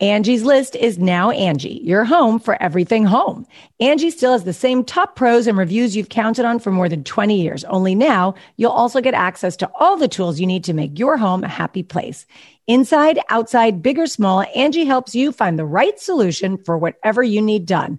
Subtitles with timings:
[0.00, 3.46] Angie's list is now Angie, your home for everything home.
[3.80, 7.02] Angie still has the same top pros and reviews you've counted on for more than
[7.02, 7.64] 20 years.
[7.64, 11.16] Only now you'll also get access to all the tools you need to make your
[11.16, 12.26] home a happy place.
[12.66, 17.40] Inside, outside, big or small, Angie helps you find the right solution for whatever you
[17.40, 17.98] need done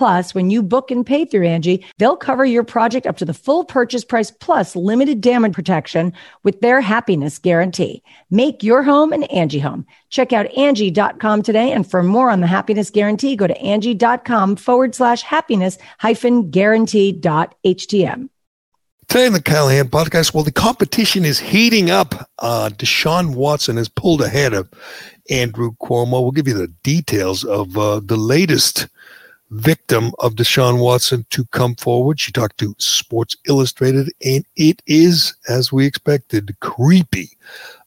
[0.00, 3.34] Plus, when you book and pay through Angie, they'll cover your project up to the
[3.34, 8.02] full purchase price plus limited damage protection with their happiness guarantee.
[8.30, 9.84] Make your home an Angie home.
[10.08, 11.70] Check out Angie.com today.
[11.72, 17.12] And for more on the happiness guarantee, go to Angie.com forward slash happiness hyphen guarantee
[17.12, 18.30] dot HTM.
[19.08, 22.30] Today in the Callahan podcast, well, the competition is heating up.
[22.38, 24.70] Uh, Deshaun Watson has pulled ahead of
[25.28, 26.22] Andrew Cuomo.
[26.22, 28.86] We'll give you the details of uh, the latest
[29.50, 32.20] victim of Deshaun Watson to come forward.
[32.20, 37.30] She talked to Sports Illustrated, and it is, as we expected, creepy.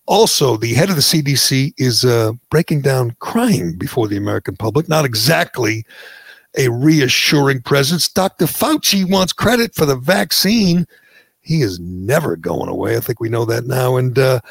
[0.06, 4.90] Also, the head of the CDC is uh, breaking down crying before the American public.
[4.90, 5.86] Not exactly
[6.58, 8.10] a reassuring presence.
[8.10, 8.46] Dr.
[8.46, 10.86] Fauci wants credit for the vaccine.
[11.42, 12.98] He is never going away.
[12.98, 13.96] I think we know that now.
[13.96, 14.42] And uh,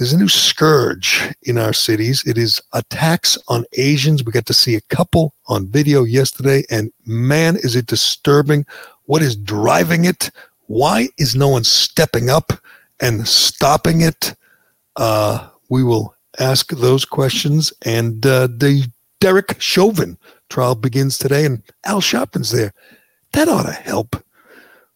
[0.00, 2.26] there's a new scourge in our cities.
[2.26, 4.24] It is attacks on Asians.
[4.24, 8.64] We got to see a couple on video yesterday, and man, is it disturbing.
[9.04, 10.30] What is driving it?
[10.68, 12.50] Why is no one stepping up
[12.98, 14.34] and stopping it?
[14.96, 17.70] Uh, we will ask those questions.
[17.84, 18.90] And uh, the
[19.20, 20.16] Derek Chauvin
[20.48, 22.72] trial begins today, and Al Sharpton's there.
[23.34, 24.16] That ought to help.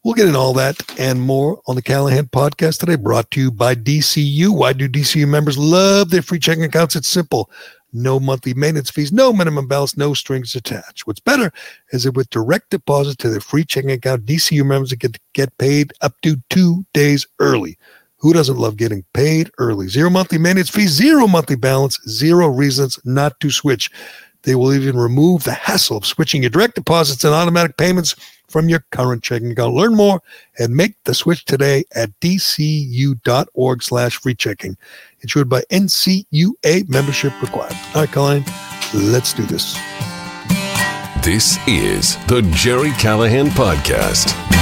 [0.04, 3.50] We'll get in all that and more on the Callahan podcast today, brought to you
[3.50, 4.50] by DCU.
[4.50, 6.94] Why do DCU members love their free checking accounts?
[6.94, 7.50] It's simple.
[7.94, 11.06] No monthly maintenance fees, no minimum balance, no strings attached.
[11.06, 11.50] What's better
[11.92, 15.94] is that with direct deposit to their free checking account, DCU members get, get paid
[16.02, 17.78] up to two days early.
[18.18, 19.88] Who doesn't love getting paid early?
[19.88, 23.90] Zero monthly maintenance fees, zero monthly balance, zero reasons not to switch.
[24.44, 28.14] They will even remove the hassle of switching your direct deposits and automatic payments
[28.48, 29.74] from your current checking account.
[29.74, 30.22] Learn more
[30.58, 34.76] and make the switch today at dcu.org slash free checking.
[35.22, 37.72] Insured by NCUA membership required.
[37.94, 38.44] All right, Colleen,
[38.94, 39.74] let's do this.
[41.22, 44.53] This is the Gerry Callahan Podcast.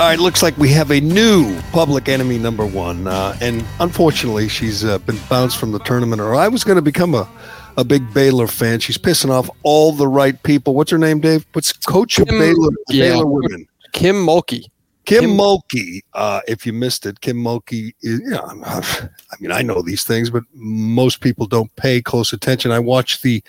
[0.00, 3.06] All right, looks like we have a new public enemy number one.
[3.06, 6.82] Uh, and unfortunately, she's uh, been bounced from the tournament, or I was going to
[6.82, 7.28] become a
[7.76, 8.80] a big Baylor fan.
[8.80, 10.74] She's pissing off all the right people.
[10.74, 11.44] What's her name, Dave?
[11.52, 13.10] What's coach of Baylor, yeah.
[13.10, 13.68] Baylor women?
[13.92, 14.70] Kim Mulkey.
[15.04, 16.00] Kim, Kim Mulkey.
[16.14, 17.92] Uh, if you missed it, Kim Mulkey.
[18.00, 22.32] Is, you know, I mean, I know these things, but most people don't pay close
[22.32, 22.70] attention.
[22.70, 23.44] I watched the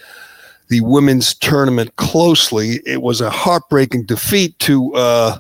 [0.67, 2.81] the women's tournament closely.
[2.85, 4.93] It was a heartbreaking defeat to.
[4.95, 5.39] Uh,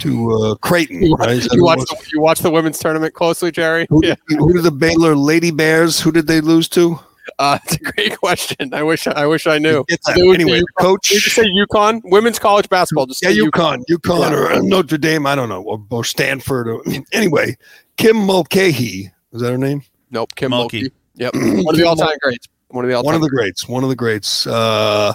[0.00, 1.02] to uh, Creighton.
[1.02, 1.36] You, right?
[1.36, 3.86] watch, you, watch the, you watch the women's tournament closely, Gerry.
[3.90, 4.14] Who, yeah.
[4.28, 6.00] who did the Baylor Lady Bears?
[6.00, 6.98] Who did they lose to?
[7.38, 8.72] Uh, it's a great question.
[8.74, 9.84] I wish I wish I knew.
[10.16, 13.06] Anyway, coach, did you say UConn women's college basketball?
[13.06, 14.36] Just yeah, UConn, UConn, UConn yeah.
[14.36, 15.26] or uh, Notre Dame.
[15.26, 16.68] I don't know, or, or Stanford.
[16.68, 16.82] Or,
[17.12, 17.56] anyway,
[17.96, 19.82] Kim Mulcahy is that her name?
[20.10, 20.90] Nope, Kim Mulkey.
[21.16, 22.48] Yep, one of the all-time greats.
[22.68, 23.68] One of the all-time one of the greats.
[23.68, 25.14] One of the greats uh,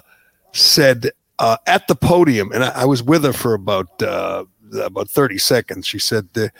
[0.52, 4.46] said uh, at the podium, and I, I, was with her for about uh,
[4.82, 5.88] about thirty seconds.
[5.88, 6.30] She said.
[6.34, 6.52] The,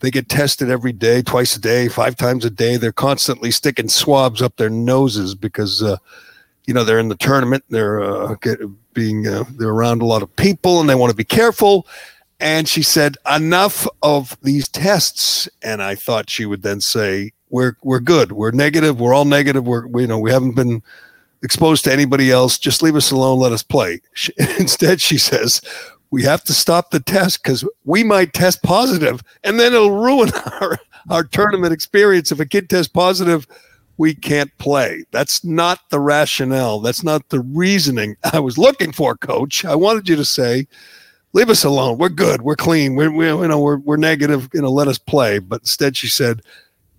[0.00, 2.76] they get tested every day, twice a day, five times a day.
[2.76, 5.96] They're constantly sticking swabs up their noses because, uh,
[6.66, 7.64] you know, they're in the tournament.
[7.68, 8.60] They're uh, get,
[8.94, 11.86] being uh, they're around a lot of people and they want to be careful.
[12.40, 17.76] and she said, "Enough of these tests." And I thought she would then say, "We're
[17.82, 18.32] we're good.
[18.32, 19.00] We're negative.
[19.00, 19.66] We're all negative.
[19.66, 20.82] We're we, you know we haven't been
[21.42, 22.58] exposed to anybody else.
[22.58, 23.38] Just leave us alone.
[23.38, 25.60] Let us play." She, instead, she says,
[26.10, 30.30] "We have to stop the test because we might test positive, and then it'll ruin
[30.60, 30.78] our
[31.10, 32.32] our tournament experience.
[32.32, 33.46] If a kid tests positive."
[34.00, 35.02] We can't play.
[35.10, 36.78] That's not the rationale.
[36.78, 39.64] That's not the reasoning I was looking for, coach.
[39.64, 40.68] I wanted you to say,
[41.32, 41.98] leave us alone.
[41.98, 42.42] We're good.
[42.42, 42.94] We're clean.
[42.94, 44.48] We're, we, you know, we're, we're negative.
[44.54, 45.40] You know, let us play.
[45.40, 46.42] But instead, she said,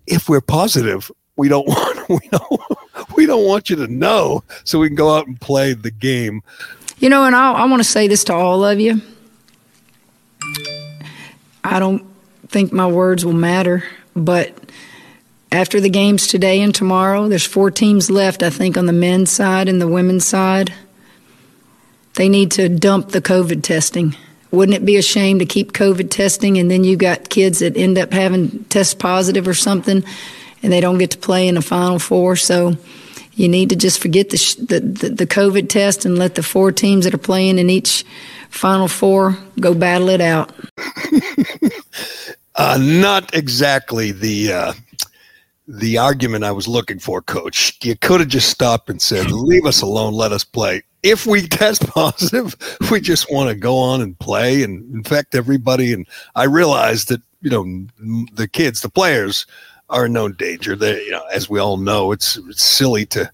[0.06, 2.50] if we're positive, we don't want we don't
[3.20, 6.42] we don't want you to know, so we can go out and play the game.
[7.00, 9.02] You know, and I, I want to say this to all of you.
[11.62, 12.06] I don't
[12.48, 13.84] think my words will matter,
[14.16, 14.54] but
[15.52, 19.30] after the games today and tomorrow, there's four teams left, I think, on the men's
[19.30, 20.72] side and the women's side.
[22.14, 24.16] They need to dump the COVID testing.
[24.50, 27.76] Wouldn't it be a shame to keep COVID testing and then you've got kids that
[27.76, 30.04] end up having test positive or something
[30.62, 32.36] and they don't get to play in the Final Four?
[32.36, 32.78] So
[33.32, 36.42] you need to just forget the, sh- the, the, the COVID test and let the
[36.42, 38.04] four teams that are playing in each
[38.50, 40.52] Final Four go battle it out.
[42.56, 44.52] uh, not exactly the.
[44.52, 44.72] Uh
[45.70, 47.78] the argument I was looking for, coach.
[47.82, 50.82] You could have just stopped and said, leave us alone, let us play.
[51.02, 52.56] If we test positive,
[52.90, 55.92] we just want to go on and play and infect everybody.
[55.92, 59.46] And I realized that, you know, the kids, the players
[59.90, 60.74] are in no danger.
[60.74, 63.30] They, you know, as we all know, it's, it's silly to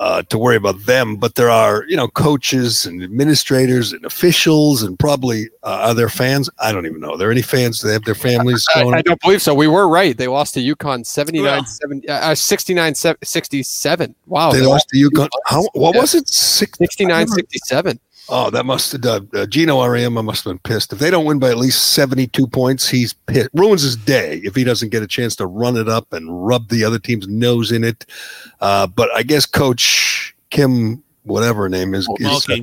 [0.00, 4.82] uh, to worry about them, but there are you know coaches and administrators and officials
[4.82, 6.48] and probably uh, are there fans?
[6.60, 7.12] I don't even know.
[7.12, 8.64] Are there any fans that have their families?
[8.74, 9.54] I, I, I don't believe so.
[9.54, 10.16] We were right.
[10.16, 11.62] They lost to UConn 79 yeah.
[11.64, 14.14] 70, uh, 69 67.
[14.26, 14.52] Wow.
[14.52, 15.28] They, they lost to UConn.
[15.46, 16.00] How, what yeah.
[16.00, 16.28] was it?
[16.28, 17.98] 69 67.
[18.30, 19.28] Oh, that must have done.
[19.34, 20.92] Uh, Geno Auriemma must have been pissed.
[20.92, 23.48] If they don't win by at least 72 points, he's pissed.
[23.54, 26.68] Ruins his day if he doesn't get a chance to run it up and rub
[26.68, 28.04] the other team's nose in it.
[28.60, 32.56] Uh, but I guess Coach Kim, whatever her name is, is uh,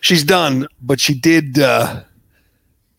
[0.00, 1.58] she's done, but she did.
[1.58, 2.02] Uh,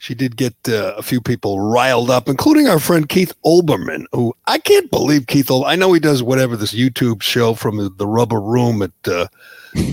[0.05, 4.35] she did get uh, a few people riled up, including our friend Keith Olbermann, who
[4.45, 5.49] I can't believe Keith.
[5.49, 9.25] Ol- I know he does whatever this YouTube show from the Rubber Room at uh,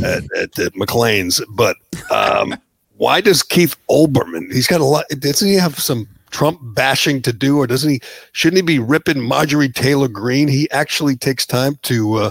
[0.04, 1.40] at, at, at McLean's.
[1.48, 1.78] But
[2.10, 2.54] um,
[2.98, 4.52] why does Keith Olbermann?
[4.52, 5.06] He's got a lot.
[5.08, 8.02] Doesn't he have some Trump bashing to do, or doesn't he?
[8.32, 10.48] Shouldn't he be ripping Marjorie Taylor Greene?
[10.48, 12.30] He actually takes time to uh,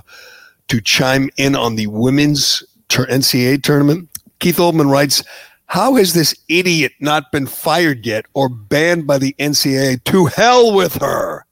[0.67, 4.07] to chime in on the women's ter- NCAA tournament.
[4.37, 5.23] Keith Olbermann writes.
[5.71, 10.03] How has this idiot not been fired yet or banned by the NCAA?
[10.03, 11.45] To hell with her.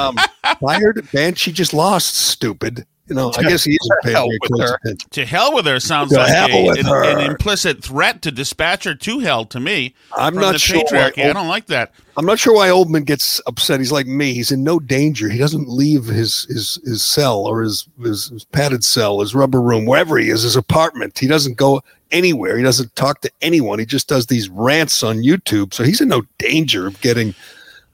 [0.00, 0.16] Um,
[0.60, 1.38] fired, banned.
[1.38, 2.16] She just lost.
[2.16, 2.86] Stupid.
[3.06, 5.10] You know, I guess he isn't paying very close attention.
[5.10, 8.94] To hell with her sounds to like a, an, an, implicit threat to dispatch her
[8.94, 9.94] to hell to me.
[10.16, 10.82] I'm not sure.
[10.82, 11.28] Patriarchy.
[11.28, 11.92] I don't like that.
[12.16, 13.78] I'm not sure why Oldman gets upset.
[13.78, 14.32] He's like me.
[14.32, 15.28] He's in no danger.
[15.28, 19.60] He doesn't leave his his his cell or his, his, his padded cell, his rubber
[19.60, 21.18] room, wherever he is, his apartment.
[21.18, 21.82] He doesn't go
[22.14, 22.56] anywhere.
[22.56, 23.78] He doesn't talk to anyone.
[23.78, 25.74] He just does these rants on YouTube.
[25.74, 27.34] So he's in no danger of getting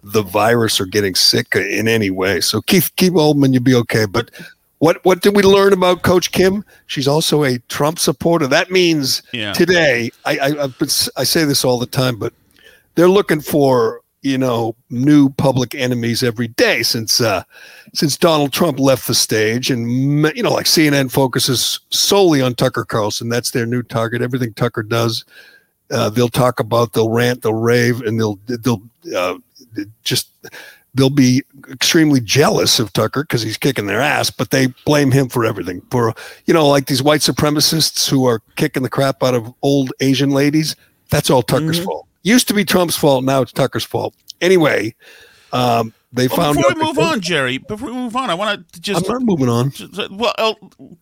[0.05, 2.41] the virus or getting sick in any way.
[2.41, 4.07] So Keith, Keith Olbermann, you'll be okay.
[4.07, 4.31] But
[4.79, 6.65] what what did we learn about Coach Kim?
[6.87, 8.47] She's also a Trump supporter.
[8.47, 9.53] That means yeah.
[9.53, 12.33] today, I, I been, I say this all the time, but
[12.95, 17.43] they're looking for you know new public enemies every day since uh,
[17.95, 19.91] since Donald Trump left the stage, and
[20.37, 23.29] you know like CNN focuses solely on Tucker Carlson.
[23.29, 24.23] That's their new target.
[24.23, 25.25] Everything Tucker does,
[25.91, 28.83] uh, they'll talk about, they'll rant, they'll rave, and they'll they'll
[29.17, 29.39] uh,
[30.03, 30.29] just
[30.95, 35.29] they'll be extremely jealous of Tucker because he's kicking their ass, but they blame him
[35.29, 35.81] for everything.
[35.91, 36.15] For
[36.47, 40.31] you know, like these white supremacists who are kicking the crap out of old Asian
[40.31, 40.77] ladies.
[41.09, 41.87] That's all Tucker's mm-hmm.
[41.87, 42.07] fault.
[42.23, 43.25] Used to be Trump's fault.
[43.25, 44.15] Now it's Tucker's fault.
[44.41, 44.95] Anyway,
[45.53, 46.57] um, they well, found.
[46.57, 49.09] Before we move on, Gerry, before we move on, I want to just.
[49.09, 49.73] I'm not moving on.
[50.11, 50.55] Well, uh,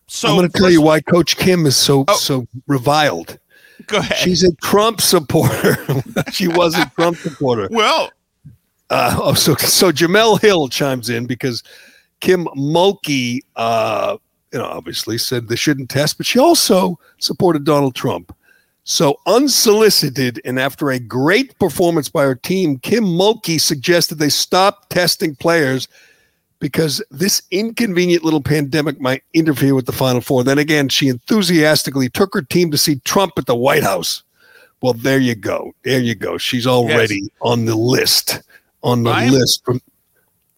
[0.06, 3.38] so I'm going to tell you why Coach Kim is so oh, so reviled.
[3.86, 4.18] Go ahead.
[4.18, 5.78] She's a Trump supporter.
[6.32, 7.68] she was a Trump supporter.
[7.70, 8.10] Well,
[8.90, 11.62] uh, oh, so so Jemele Hill chimes in because
[12.20, 14.16] Kim Mulkey, uh,
[14.52, 18.34] you know, obviously said they shouldn't test, but she also supported Donald Trump.
[18.90, 24.88] So unsolicited and after a great performance by her team, Kim Mulkey suggested they stop
[24.88, 25.88] testing players
[26.58, 30.42] because this inconvenient little pandemic might interfere with the Final Four.
[30.42, 34.22] Then again, she enthusiastically took her team to see Trump at the White House.
[34.80, 35.74] Well, there you go.
[35.82, 36.38] There you go.
[36.38, 37.30] She's already yes.
[37.42, 38.40] on the list
[38.82, 39.82] on the I'm, list from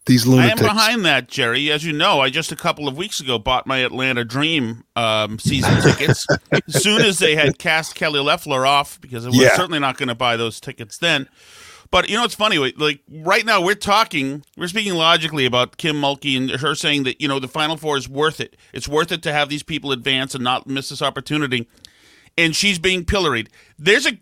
[0.07, 0.61] these lunatics.
[0.61, 1.71] I am behind that, Gerry.
[1.71, 5.39] As you know, I just a couple of weeks ago bought my Atlanta Dream um,
[5.39, 6.27] season tickets.
[6.53, 9.55] as soon as they had cast Kelly Loeffler off, because I was yeah.
[9.57, 11.29] certainly not going to buy those tickets then.
[11.91, 12.57] But you know, it's funny.
[12.59, 17.21] Like right now, we're talking, we're speaking logically about Kim Mulkey and her saying that
[17.21, 18.57] you know the Final Four is worth it.
[18.73, 21.69] It's worth it to have these people advance and not miss this opportunity.
[22.39, 23.51] And she's being pilloried.
[23.77, 24.19] There's a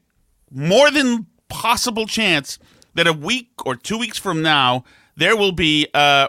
[0.50, 2.58] more than possible chance
[2.94, 4.84] that a week or two weeks from now
[5.18, 6.28] there will be uh,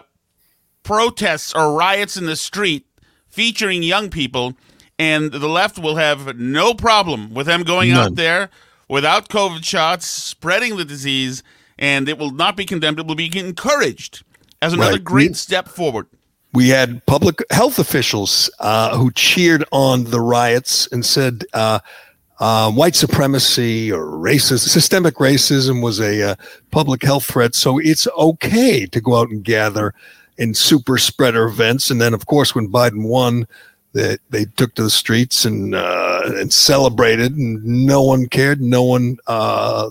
[0.82, 2.86] protests or riots in the street
[3.28, 4.54] featuring young people,
[4.98, 7.98] and the left will have no problem with them going None.
[7.98, 8.50] out there
[8.88, 11.44] without COVID shots, spreading the disease,
[11.78, 12.98] and it will not be condemned.
[12.98, 14.24] It will be encouraged
[14.60, 15.04] as another right.
[15.04, 16.08] great we, step forward.
[16.52, 21.78] We had public health officials uh, who cheered on the riots and said uh,
[22.40, 26.34] uh, white supremacy or racism, systemic racism was a uh,
[26.70, 27.54] public health threat.
[27.54, 29.94] So it's okay to go out and gather
[30.38, 31.90] in super spreader events.
[31.90, 33.46] And then, of course, when Biden won,
[33.92, 38.60] they, they took to the streets and uh, and celebrated, and no one cared.
[38.60, 39.90] No one uh,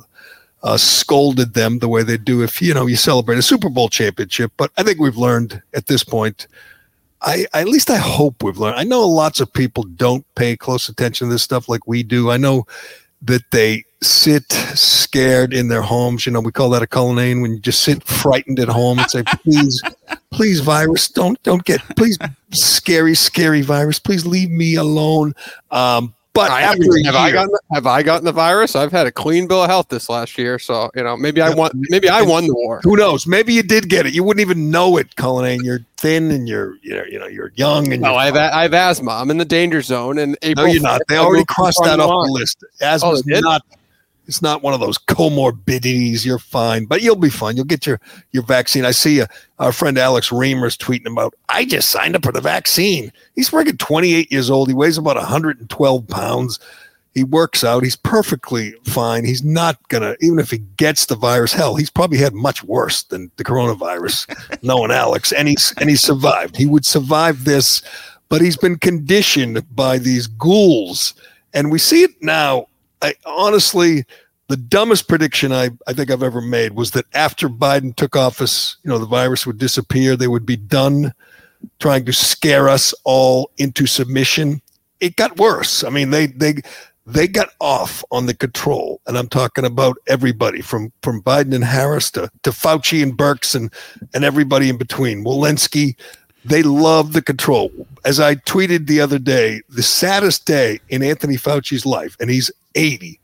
[0.64, 3.90] uh, scolded them the way they do if you know you celebrate a Super Bowl
[3.90, 4.54] championship.
[4.58, 6.48] But I think we've learned at this point.
[7.22, 8.78] I at least I hope we've learned.
[8.78, 12.32] I know lots of people don't pay close attention to this stuff like we do.
[12.32, 12.66] I know
[13.22, 16.26] that they sit scared in their homes.
[16.26, 19.10] You know, we call that a Cullinane when you just sit frightened at home and
[19.10, 19.82] say, please,
[20.32, 22.18] please, virus, don't, don't get, please,
[22.52, 25.34] scary, scary virus, please leave me alone.
[25.72, 28.76] Um, but I have, have I gotten have I gotten the virus?
[28.76, 31.50] I've had a clean bill of health this last year, so you know maybe I
[31.50, 32.82] won maybe I won the war.
[32.84, 33.26] Who knows?
[33.26, 34.14] Maybe you did get it.
[34.14, 35.64] You wouldn't even know it, Cullinane.
[35.64, 39.12] You're thin and you're you know you're young and no, I have I have asthma.
[39.12, 41.02] I'm in the danger zone, and April no, you're not.
[41.08, 42.64] They already crossed that off the list.
[42.82, 43.66] Asthma's oh, not
[44.30, 46.24] it's not one of those comorbidities.
[46.24, 47.56] You're fine, but you'll be fine.
[47.56, 48.00] You'll get your
[48.32, 48.86] your vaccine.
[48.86, 51.34] I see a, our friend Alex Reimers tweeting about.
[51.50, 53.12] I just signed up for the vaccine.
[53.36, 54.68] He's freaking 28 years old.
[54.68, 56.60] He weighs about 112 pounds.
[57.16, 57.84] He works out.
[57.84, 59.26] He's perfectly fine.
[59.26, 61.52] He's not gonna even if he gets the virus.
[61.52, 64.62] Hell, he's probably had much worse than the coronavirus.
[64.62, 66.56] knowing Alex, and he's and he survived.
[66.56, 67.82] He would survive this,
[68.30, 71.16] but he's been conditioned by these ghouls,
[71.52, 72.68] and we see it now
[73.02, 74.06] I honestly,
[74.48, 78.78] the dumbest prediction I, I think I've ever made was that after Biden took office,
[78.84, 80.16] you know, the virus would disappear.
[80.16, 81.14] They would be done
[81.80, 84.62] trying to scare us all into submission.
[85.00, 85.84] It got worse.
[85.84, 86.56] I mean, they they
[87.06, 91.64] they got off on the control, and I'm talking about everybody from from Biden and
[91.64, 93.74] Harris to to Fauci and Birx and
[94.14, 95.24] and everybody in between.
[95.24, 95.96] Walensky,
[96.46, 97.72] they love the control.
[98.06, 102.52] As I tweeted the other day, the saddest day in Anthony Fauci's life, and he's
[102.76, 103.20] 80.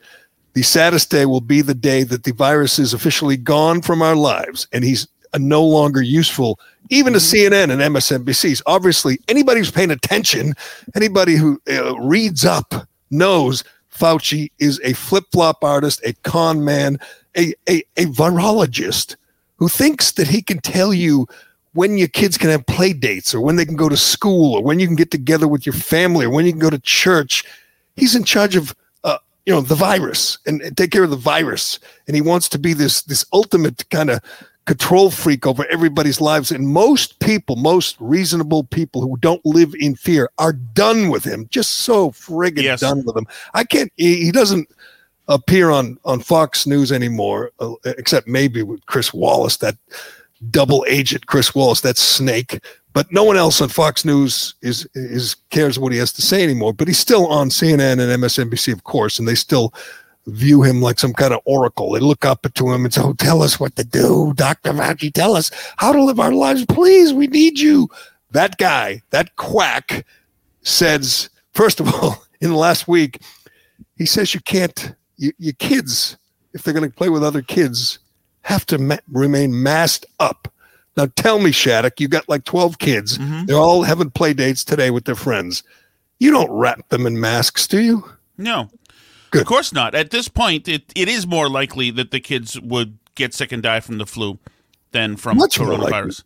[0.54, 4.16] The saddest day will be the day that the virus is officially gone from our
[4.16, 6.60] lives and he's no longer useful
[6.90, 7.56] even to mm-hmm.
[7.56, 8.62] CNN and MSNBCs.
[8.66, 10.54] Obviously, anybody who's paying attention,
[10.96, 17.00] anybody who uh, reads up knows Fauci is a flip flop artist, a con man,
[17.38, 19.16] a, a, a virologist
[19.58, 21.28] who thinks that he can tell you
[21.74, 24.64] when your kids can have play dates or when they can go to school or
[24.64, 27.44] when you can get together with your family or when you can go to church.
[27.96, 28.76] He's in charge of
[29.46, 31.80] you know the virus and, and take care of the virus.
[32.08, 34.20] And he wants to be this this ultimate kind of
[34.66, 36.52] control freak over everybody's lives.
[36.52, 41.48] And most people most reasonable people who don't live in fear are done with him.
[41.50, 42.82] Just so friggin' yes.
[42.82, 43.28] done with him.
[43.54, 44.68] I can't he, he, doesn't
[45.28, 49.76] appear on on fox news anymore uh, except maybe with chris wallace that
[50.52, 52.64] double agent chris wallace that snake
[52.96, 56.42] but no one else on Fox News is is cares what he has to say
[56.42, 56.74] anymore.
[56.74, 59.74] But he's still on CNN and MSNBC, of course, and they still
[60.28, 61.92] view him like some kind of oracle.
[61.92, 65.14] They look up to him and say, "Oh, tell us what to do, Doctor Fauci.
[65.14, 67.14] Tell us how to live our lives, please.
[67.14, 67.90] We need you."
[68.32, 70.06] That guy, that quack,
[70.62, 73.20] says first of all in the last week,
[73.98, 74.96] he says you can't.
[75.18, 76.18] You, your kids,
[76.54, 78.00] if they're going to play with other kids,
[78.44, 80.48] have to ma- remain masked up
[80.98, 83.18] now tell me, Shattuck, you got like 12 kids.
[83.18, 83.46] Mm-hmm.
[83.46, 85.64] They're all having play dates today with their friends.
[86.20, 88.10] You don't wrap them in masks, do you?
[88.38, 88.70] No.
[89.32, 89.42] Good.
[89.42, 89.96] Of course not.
[89.96, 93.62] At this point, it, it is more likely that the kids would get sick and
[93.62, 94.40] die from the flu
[94.92, 96.24] than from much coronavirus.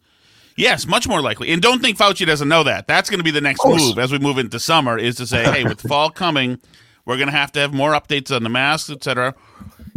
[0.56, 1.52] Yes, much more likely.
[1.52, 2.86] And don't think Fauci doesn't know that.
[2.86, 5.46] That's going to be the next move as we move into summer is to say,
[5.46, 6.60] hey, with fall coming,
[7.06, 9.34] we're going to have to have more updates on the masks, etc.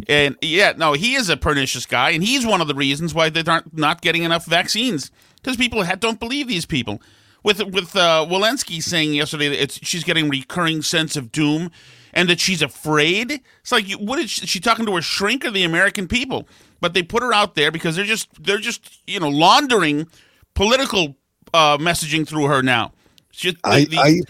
[0.08, 3.30] And yeah, no, he is a pernicious guy, and he's one of the reasons why
[3.30, 7.00] they aren't not getting enough vaccines because people don't believe these people.
[7.42, 11.70] With with uh, Walensky saying yesterday that it's she's getting a recurring sense of doom,
[12.12, 13.40] and that she's afraid.
[13.60, 16.46] It's like, what is she, she talking to her shrink or the American people?
[16.82, 20.06] but they put her out there because they're just they're just you know laundering
[20.52, 21.16] political
[21.54, 22.92] uh, messaging through her now.
[23.30, 24.20] Just, I, the, I,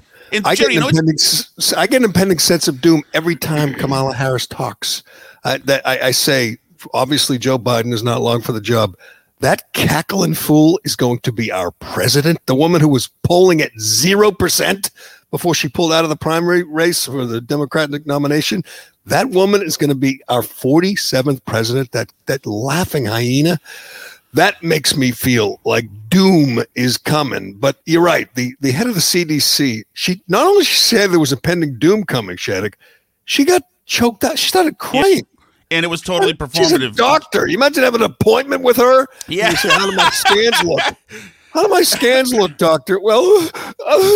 [0.45, 1.13] I, Jerry, get you know,
[1.77, 5.03] I get an impending sense of doom every time Kamala Harris talks.
[5.45, 6.59] I, that, I, I say,
[6.95, 8.97] obviously, Joe Biden is not long for the job.
[9.41, 12.45] That cackling fool is going to be our president.
[12.47, 14.91] The woman who was polling at 0%
[15.31, 18.63] before she pulled out of the primary race for the Democratic nomination.
[19.07, 21.91] That woman is going to be our 47th president.
[21.91, 23.59] That, that laughing hyena
[24.35, 27.55] that makes me feel like doom is coming.
[27.55, 28.33] But you're right.
[28.35, 31.79] The the head of the CDC, she not only she said there was a pending
[31.79, 32.79] doom coming, Shattuck,
[33.25, 34.39] she got choked out.
[34.39, 35.27] She started crying.
[35.73, 36.97] And it was totally She's a performative.
[36.97, 37.47] doctor.
[37.49, 39.07] You imagine having an appointment with her?
[39.29, 39.51] Yeah.
[39.51, 40.81] You say, how do my scans look?
[41.53, 42.99] How do my scans look, doctor?
[42.99, 43.47] Well,
[43.87, 44.13] uh,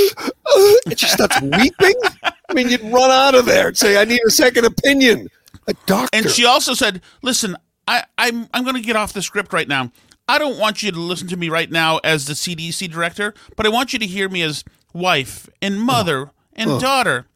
[0.46, 1.94] uh, and she starts weeping.
[2.22, 5.28] I mean, you'd run out of there and say, I need a second opinion.
[5.66, 6.08] A doctor.
[6.16, 7.54] And she also said, "Listen,
[7.86, 9.92] I, I'm I'm going to get off the script right now.
[10.26, 13.66] I don't want you to listen to me right now as the CDC director, but
[13.66, 17.26] I want you to hear me as wife and mother and daughter.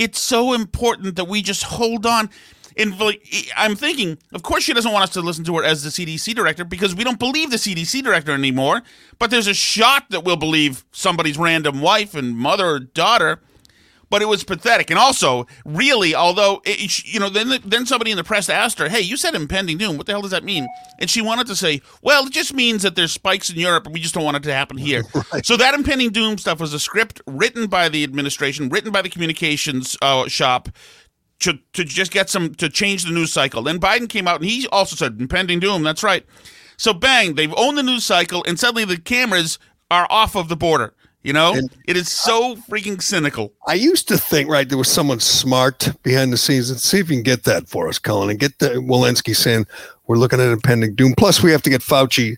[0.00, 2.28] It's so important that we just hold on."
[2.76, 3.26] Like,
[3.56, 6.34] I'm thinking, of course, she doesn't want us to listen to her as the CDC
[6.34, 8.82] director because we don't believe the CDC director anymore.
[9.18, 13.40] But there's a shot that we'll believe somebody's random wife and mother or daughter
[14.14, 14.90] but it was pathetic.
[14.90, 18.88] And also, really, although it, you know, then then somebody in the press asked her,
[18.88, 19.96] "Hey, you said impending doom.
[19.96, 20.68] What the hell does that mean?"
[21.00, 23.92] And she wanted to say, "Well, it just means that there's spikes in Europe, and
[23.92, 25.02] we just don't want it to happen here."
[25.42, 29.08] So that impending doom stuff was a script written by the administration, written by the
[29.08, 30.68] communications uh, shop.
[31.40, 33.62] To, to just get some to change the news cycle.
[33.62, 35.82] Then Biden came out and he also said impending doom.
[35.82, 36.24] That's right.
[36.78, 39.58] So bang, they've owned the news cycle, and suddenly the cameras
[39.90, 40.94] are off of the border.
[41.22, 43.52] You know, And- it is so freaking cynical.
[43.66, 46.68] I used to think, right, there was someone smart behind the scenes.
[46.70, 49.66] And see if you can get that for us, Colin, and get the Walensky saying
[50.06, 51.14] we're looking at impending doom.
[51.16, 52.36] Plus, we have to get Fauci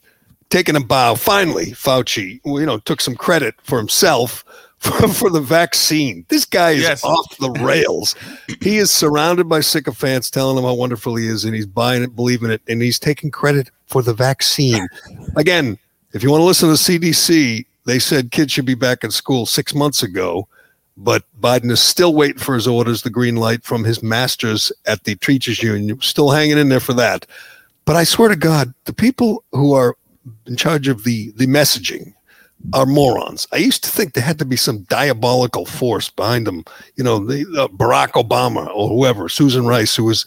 [0.51, 1.17] taking a bow.
[1.17, 4.45] Finally, Fauci, you know, took some credit for himself
[4.79, 6.25] for, for the vaccine.
[6.29, 7.05] This guy is Yes.
[7.05, 8.15] off the rails.
[8.61, 12.15] he is surrounded by sycophants telling him how wonderful he is, and he's buying it,
[12.15, 14.87] believing it, and he's taking credit for the vaccine.
[15.37, 15.79] Again,
[16.13, 19.47] if you want to listen to CDC, they said kids should be back in school
[19.47, 20.49] six months ago
[20.97, 25.05] but Biden is still waiting for his orders, the green light from his masters at
[25.05, 27.27] the Teachers Union, still hanging in there for that.
[27.85, 29.97] But I swear to God, the people who are
[30.47, 32.15] in charge of the the messaging
[32.73, 33.47] are morons.
[33.53, 36.65] I used to think there had to be some diabolical force behind them.
[36.97, 40.27] You know, the, uh, Barack Obama or whoever, Susan Rice, who was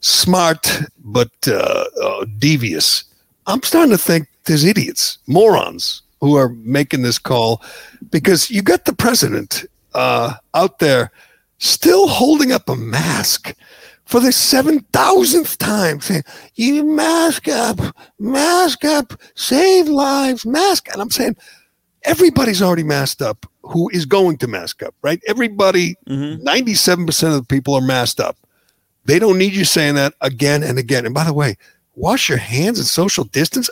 [0.00, 3.04] smart but uh, uh, devious.
[3.46, 7.62] I'm starting to think there's idiots, morons who are making this call
[8.10, 9.64] because you got the president
[9.94, 11.10] uh, out there
[11.58, 13.54] still holding up a mask
[14.04, 17.78] for the 7,000th time saying, You mask up,
[18.18, 20.88] mask up, save lives, mask.
[20.92, 21.36] And I'm saying,
[22.04, 25.20] everybody's already masked up who is going to mask up, right?
[25.26, 26.46] Everybody, mm-hmm.
[26.46, 28.36] 97% of the people are masked up.
[29.04, 31.04] They don't need you saying that again and again.
[31.06, 31.56] And by the way,
[31.94, 33.70] wash your hands and social distance.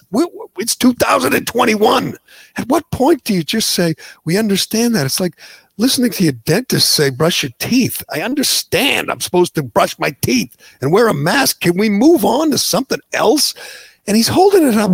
[0.58, 2.16] It's 2021.
[2.56, 5.06] At what point do you just say, we understand that?
[5.06, 5.38] It's like
[5.76, 8.02] listening to your dentist say, brush your teeth.
[8.12, 11.60] I understand I'm supposed to brush my teeth and wear a mask.
[11.60, 13.54] Can we move on to something else?
[14.06, 14.90] And he's holding it up.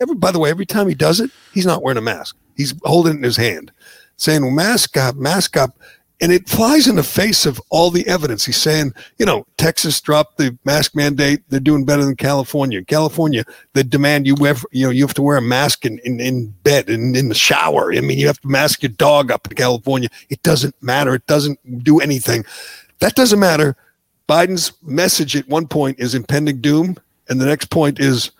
[0.00, 2.36] Every, by the way, every time he does it, he's not wearing a mask.
[2.56, 3.72] He's holding it in his hand,
[4.16, 5.78] saying, mask up, mask up.
[6.20, 8.44] And it flies in the face of all the evidence.
[8.44, 11.42] He's saying, you know, Texas dropped the mask mandate.
[11.48, 12.84] They're doing better than California.
[12.84, 16.18] California, they demand you wear, you know, you have to wear a mask in, in,
[16.18, 17.92] in bed and in the shower.
[17.92, 20.08] I mean, you have to mask your dog up in California.
[20.28, 21.14] It doesn't matter.
[21.14, 22.44] It doesn't do anything.
[22.98, 23.76] That doesn't matter.
[24.28, 26.96] Biden's message at one point is impending doom,
[27.28, 28.32] and the next point is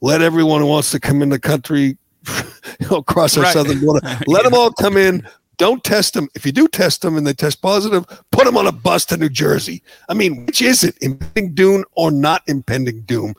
[0.00, 1.96] let everyone who wants to come in the country
[2.80, 3.52] you know, across our Right.
[3.52, 5.26] southern border, let them all come in.
[5.56, 6.28] Don't test them.
[6.34, 9.16] If you do test them and they test positive, put them on a bus to
[9.16, 9.82] New Jersey.
[10.08, 13.34] I mean, which is it, impending doom or not impending doom?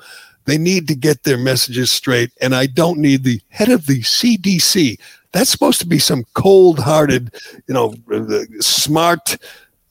[0.46, 4.02] They need to get their messages straight, and I don't need the head of the
[4.02, 5.00] CDC.
[5.32, 7.34] That's supposed to be some cold-hearted,
[7.68, 9.38] you know, uh, smart,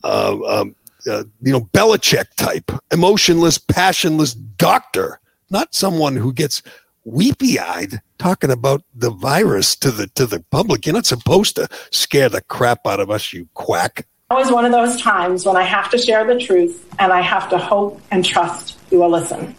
[0.04, 0.74] uh, um,
[1.08, 5.18] uh, you know, Belichick type, emotionless, passionless doctor,
[5.50, 6.62] not someone who gets
[7.04, 10.86] weepy-eyed talking about the virus to the to the public.
[10.86, 14.06] You're not supposed to scare the crap out of us, you quack.
[14.30, 17.48] always one of those times when I have to share the truth and I have
[17.50, 19.54] to hope and trust you will listen.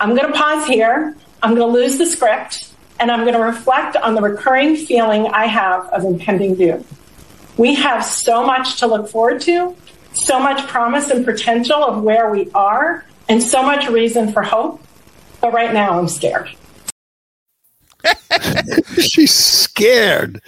[0.00, 1.16] I'm going to pause here.
[1.42, 5.26] I'm going to lose the script and I'm going to reflect on the recurring feeling
[5.26, 6.84] I have of impending doom.
[7.56, 9.76] We have so much to look forward to,
[10.12, 14.82] so much promise and potential of where we are, and so much reason for hope.
[15.40, 16.50] But right now, I'm scared.
[18.98, 20.40] She's scared.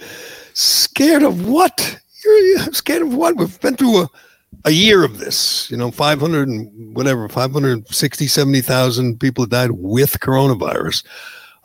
[0.53, 1.99] Scared of what?
[2.23, 3.35] You're scared of what?
[3.35, 4.09] We've been through a,
[4.65, 5.69] a year of this.
[5.71, 11.03] You know, 500 and whatever, 560, 70,000 people died with coronavirus.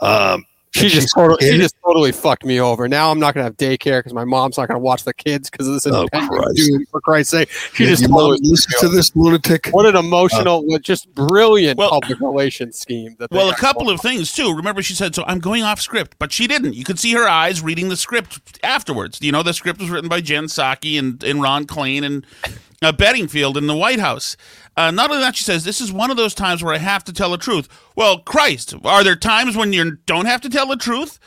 [0.00, 0.44] Um,
[0.76, 2.88] she just totally, she just totally fucked me over.
[2.88, 5.66] Now I'm not gonna have daycare because my mom's not gonna watch the kids because
[5.66, 5.86] of this.
[5.86, 6.70] Oh, Christ.
[6.90, 9.68] for Christ's sake, she yeah, just totally listen to this lunatic.
[9.70, 13.16] What an emotional, uh, just brilliant well, public relations scheme.
[13.18, 14.54] That well, a couple of things too.
[14.54, 16.74] Remember, she said, "So I'm going off script," but she didn't.
[16.74, 19.18] You could see her eyes reading the script afterwards.
[19.22, 22.26] You know, the script was written by Jen Psaki and, and Ron Klain and
[22.82, 24.36] uh, Bedingfield in the White House.
[24.76, 27.02] Uh, not only that, she says, this is one of those times where I have
[27.04, 27.68] to tell the truth.
[27.94, 31.18] Well, Christ, are there times when you don't have to tell the truth?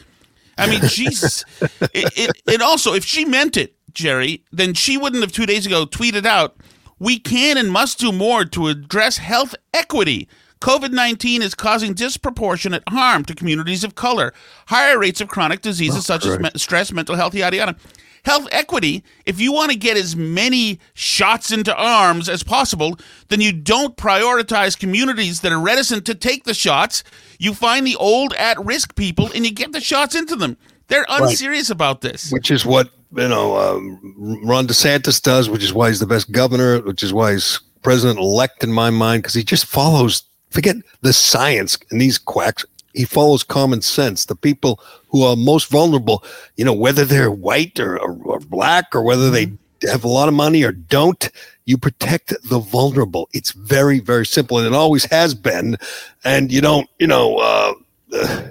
[0.57, 1.43] I mean, she's.
[1.61, 5.65] it, it, it also, if she meant it, Gerry, then she wouldn't have two days
[5.65, 6.57] ago tweeted out,
[6.99, 10.27] we can and must do more to address health equity.
[10.61, 14.33] COVID 19 is causing disproportionate harm to communities of color,
[14.67, 17.75] higher rates of chronic diseases oh, such as me- stress, mental health, yada, yada.
[18.23, 22.97] Health equity, if you want to get as many shots into arms as possible,
[23.29, 27.03] then you don't prioritize communities that are reticent to take the shots.
[27.39, 30.57] You find the old at risk people and you get the shots into them.
[30.87, 31.75] They're unserious right.
[31.75, 32.31] about this.
[32.31, 36.31] Which is what, you know, um, Ron DeSantis does, which is why he's the best
[36.31, 40.75] governor, which is why he's president elect in my mind, because he just follows, forget
[41.01, 44.25] the science and these quacks he follows common sense.
[44.25, 46.23] The people who are most vulnerable,
[46.55, 49.87] you know, whether they're white or, or, or black or whether they mm-hmm.
[49.89, 51.29] have a lot of money or don't,
[51.65, 53.29] you protect the vulnerable.
[53.33, 55.77] It's very, very simple, and it always has been.
[56.23, 57.73] And you don't, you know, uh,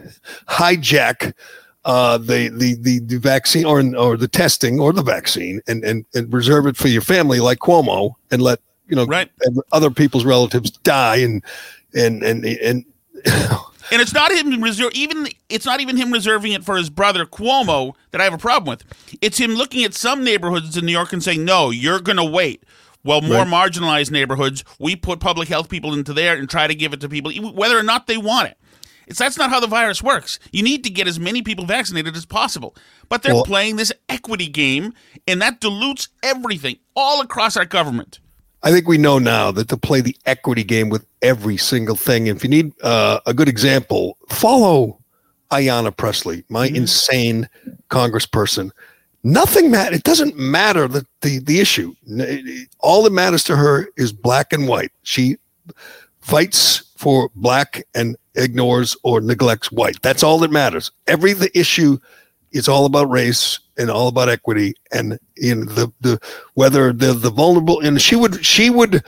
[0.49, 1.35] hijack
[1.85, 6.05] uh, the, the the the vaccine or or the testing or the vaccine and and
[6.15, 9.31] and reserve it for your family like Cuomo and let you know right.
[9.73, 11.43] other people's relatives die and
[11.95, 12.85] and and and.
[13.91, 17.25] And it's not him reserve even it's not even him reserving it for his brother
[17.25, 18.85] Cuomo that I have a problem with.
[19.21, 22.25] It's him looking at some neighborhoods in New York and saying, "No, you're going to
[22.25, 22.65] wait."
[23.05, 23.47] Well, more right.
[23.73, 27.09] marginalized neighborhoods, we put public health people into there and try to give it to
[27.09, 28.59] people whether or not they want it.
[29.07, 30.39] It's that's not how the virus works.
[30.53, 32.77] You need to get as many people vaccinated as possible.
[33.09, 34.93] But they're well, playing this equity game
[35.27, 38.21] and that dilutes everything all across our government.
[38.63, 42.27] I think we know now that to play the equity game with every single thing.
[42.27, 44.99] If you need uh, a good example, follow
[45.51, 46.77] Ayanna Pressley, my mm-hmm.
[46.77, 47.49] insane
[47.91, 48.71] congressperson.
[49.25, 49.97] Nothing matter.
[49.97, 51.95] It doesn't matter the, the the issue.
[52.79, 54.93] All that matters to her is black and white.
[55.03, 55.39] She
[56.21, 60.01] fights for black and ignores or neglects white.
[60.03, 60.93] That's all that matters.
[61.07, 61.99] Every the issue
[62.53, 66.21] is all about race and all about equity and in the the
[66.55, 69.03] whether the the vulnerable and she would she would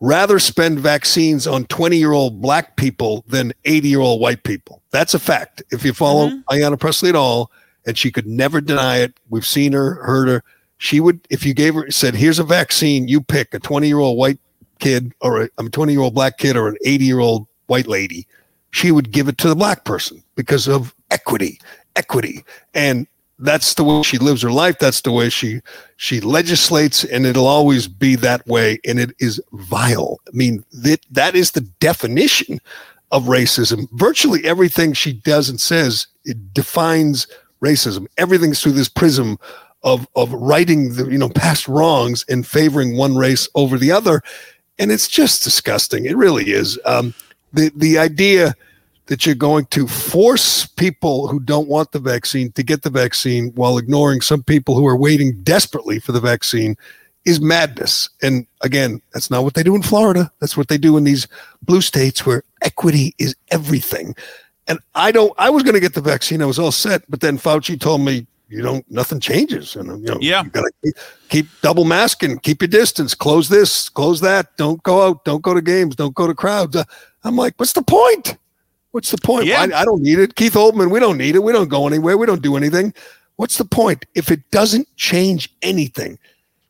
[0.00, 4.82] rather spend vaccines on 20 year old black people than 80 year old white people.
[4.90, 5.62] That's a fact.
[5.70, 6.54] If you follow mm-hmm.
[6.54, 7.50] Ayanna Pressley at all,
[7.86, 10.42] and she could never deny it, we've seen her, heard her.
[10.78, 13.98] She would, if you gave her, said, here's a vaccine, you pick a 20 year
[13.98, 14.38] old white
[14.78, 18.26] kid or a 20 year old black kid or an 80 year old white lady,
[18.70, 21.60] she would give it to the black person because of equity,
[21.96, 22.44] equity.
[22.74, 23.06] And
[23.38, 24.78] that's the way she lives her life.
[24.78, 25.60] That's the way she
[25.96, 30.20] she legislates and it'll always be that way and it is vile.
[30.28, 32.60] I mean that that is the definition
[33.10, 33.88] of racism.
[33.92, 37.26] Virtually everything she does and says it defines
[37.60, 38.06] racism.
[38.18, 39.38] Everything's through this prism
[39.82, 44.22] of of righting the you know past wrongs and favoring one race over the other.
[44.78, 46.04] And it's just disgusting.
[46.04, 46.78] It really is.
[46.84, 47.14] Um
[47.52, 48.54] the the idea
[49.06, 53.50] that you're going to force people who don't want the vaccine to get the vaccine
[53.54, 56.76] while ignoring some people who are waiting desperately for the vaccine
[57.24, 58.08] is madness.
[58.22, 60.30] And again, that's not what they do in Florida.
[60.40, 61.26] That's what they do in these
[61.62, 64.14] blue states where equity is everything.
[64.66, 66.42] And I don't, I was going to get the vaccine.
[66.42, 67.02] I was all set.
[67.10, 69.74] But then Fauci told me, you don't, nothing changes.
[69.74, 70.44] And, you know, yeah.
[70.44, 70.94] you got to keep,
[71.28, 74.56] keep double masking, keep your distance, close this, close that.
[74.56, 75.24] Don't go out.
[75.24, 75.96] Don't go to games.
[75.96, 76.76] Don't go to crowds.
[76.76, 76.84] Uh,
[77.24, 78.36] I'm like, what's the point?
[78.94, 79.46] What's the point?
[79.46, 79.58] Yeah.
[79.58, 80.36] I, I don't need it.
[80.36, 81.42] Keith Olbermann, we don't need it.
[81.42, 82.16] We don't go anywhere.
[82.16, 82.94] We don't do anything.
[83.34, 84.06] What's the point?
[84.14, 86.16] If it doesn't change anything,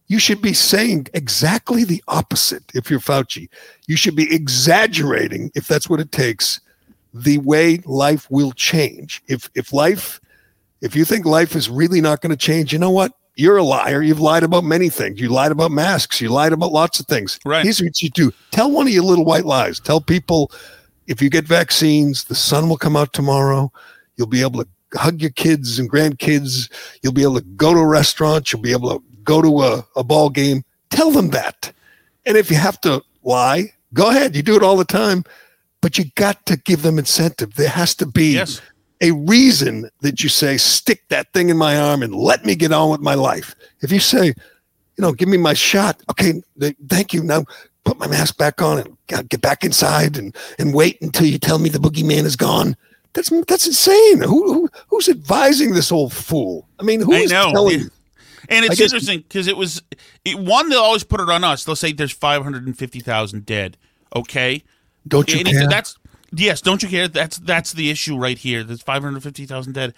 [0.07, 3.51] you should be saying exactly the opposite if you're Fauci.
[3.89, 6.63] You should be exaggerating, if that's what it takes,
[7.13, 9.23] the way life will change.
[9.29, 10.19] If if life,
[10.81, 13.13] if you think life is really not going to change, you know what?
[13.35, 14.01] You're a liar.
[14.01, 15.21] You've lied about many things.
[15.21, 16.23] You lied about masks.
[16.23, 17.39] You lied about lots of things.
[17.45, 17.65] Right.
[17.65, 18.33] Here's what you do.
[18.51, 19.79] Tell one of your little white lies.
[19.79, 20.51] Tell people
[21.07, 23.71] if you get vaccines, the sun will come out tomorrow.
[24.17, 26.71] You'll be able to hug your kids and grandkids.
[27.03, 28.53] You'll be able to go to a restaurant.
[28.53, 30.65] You'll be able to go to a, a ball game.
[30.91, 31.73] Tell them that.
[32.27, 34.35] And if you have to lie, go ahead.
[34.37, 35.25] You do it all the time.
[35.85, 37.57] but you got to give them incentive.
[37.57, 38.63] There has to be yes.
[39.03, 42.73] a reason that you say, stick that thing in my arm and let me get
[42.73, 43.55] on with my life.
[43.83, 44.35] If you say, you
[44.97, 46.01] know, give me my shot.
[46.11, 47.23] Okay, th- thank you.
[47.23, 47.45] Now
[47.85, 51.59] put my mask back on and get back inside and, and wait until you tell
[51.59, 52.77] me the boogeyman is gone.
[53.13, 54.23] That's that's insane.
[54.23, 56.69] Who, who who's advising this old fool?
[56.81, 57.53] I mean, who I is know.
[57.53, 57.89] telling?
[58.49, 59.83] And it's interesting because it was
[60.25, 60.69] it, one.
[60.69, 61.65] They'll always put it on us.
[61.65, 63.77] They'll say there's 550,000 dead.
[64.15, 64.65] Okay,
[65.07, 65.69] don't you and care?
[65.69, 65.97] That's
[66.33, 66.61] yes.
[66.61, 67.07] Don't you care?
[67.07, 68.65] That's that's the issue right here.
[68.65, 69.95] There's 550,000 dead.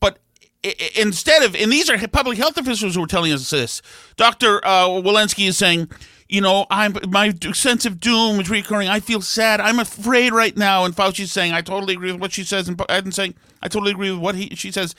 [0.00, 0.18] But
[0.64, 3.82] I, instead of and these are public health officials who are telling us this.
[4.16, 5.90] Doctor uh, Walensky is saying
[6.34, 8.88] you know, I'm my sense of doom is recurring.
[8.88, 9.60] I feel sad.
[9.60, 10.84] I'm afraid right now.
[10.84, 12.66] And Fauci's saying, I totally agree with what she says.
[12.66, 14.96] And Biden's saying, I totally agree with what he she says.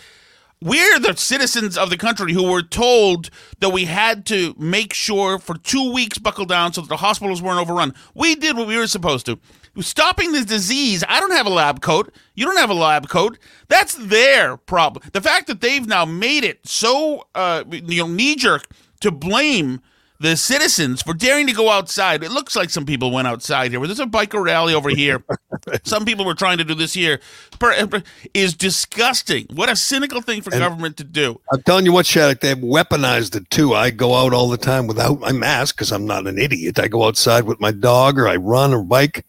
[0.62, 5.38] We're the citizens of the country who were told that we had to make sure
[5.38, 7.94] for two weeks buckle down so that the hospitals weren't overrun.
[8.14, 9.38] We did what we were supposed to.
[9.82, 12.16] Stopping this disease, I don't have a lab coat.
[12.34, 13.38] You don't have a lab coat.
[13.68, 15.04] That's their problem.
[15.12, 18.68] The fact that they've now made it so uh, you know knee jerk
[19.02, 19.82] to blame
[20.26, 22.24] the citizens for daring to go outside.
[22.24, 23.80] It looks like some people went outside here.
[23.86, 25.24] There's a biker rally over here.
[25.84, 27.20] some people were trying to do this here.
[27.62, 28.02] Uh,
[28.34, 29.48] is disgusting.
[29.54, 31.40] What a cynical thing for and government to do.
[31.52, 33.74] I'm telling you what, Shattuck, they've weaponized it too.
[33.74, 36.80] I go out all the time without my mask because I'm not an idiot.
[36.80, 39.26] I go outside with my dog or I run or bike.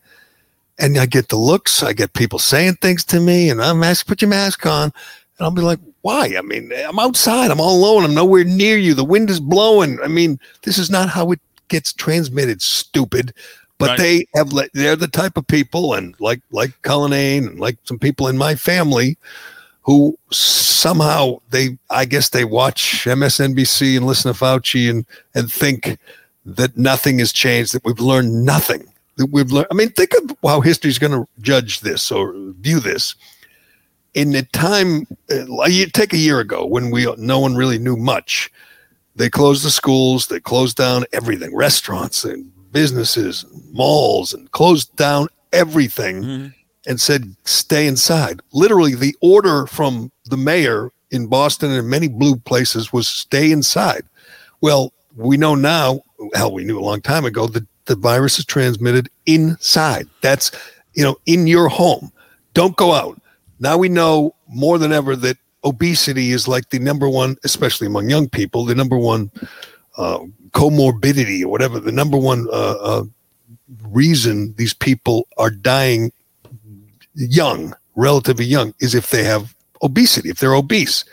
[0.78, 1.82] And I get the looks.
[1.82, 4.92] I get people saying things to me, and I'm asked, "Put your mask on,"
[5.38, 6.36] and I'll be like, why?
[6.38, 7.50] I mean, I'm outside.
[7.50, 8.04] I'm all alone.
[8.04, 8.94] I'm nowhere near you.
[8.94, 9.98] The wind is blowing.
[10.04, 12.62] I mean, this is not how it gets transmitted.
[12.62, 13.34] Stupid.
[13.78, 13.98] But right.
[13.98, 14.52] they have.
[14.72, 18.54] They're the type of people, and like like Cullinane and like some people in my
[18.54, 19.18] family,
[19.82, 25.98] who somehow they, I guess, they watch MSNBC and listen to Fauci and and think
[26.44, 27.74] that nothing has changed.
[27.74, 28.86] That we've learned nothing.
[29.16, 29.66] That we've learned.
[29.72, 33.16] I mean, think of how history is going to judge this or view this
[34.16, 37.96] in the time, uh, you take a year ago when we no one really knew
[37.96, 38.50] much.
[39.14, 44.94] They closed the schools, they closed down everything, restaurants and businesses, and malls, and closed
[44.96, 46.46] down everything, mm-hmm.
[46.86, 48.40] and said stay inside.
[48.52, 54.02] Literally, the order from the mayor in Boston and many blue places was stay inside.
[54.62, 56.00] Well, we know now.
[56.34, 60.08] Hell, we knew a long time ago that the virus is transmitted inside.
[60.22, 60.50] That's
[60.94, 62.10] you know in your home.
[62.54, 63.20] Don't go out
[63.58, 68.08] now we know more than ever that obesity is like the number one, especially among
[68.08, 69.30] young people, the number one
[69.96, 73.04] uh, comorbidity or whatever, the number one uh, uh,
[73.88, 76.12] reason these people are dying
[77.14, 81.04] young, relatively young, is if they have obesity, if they're obese.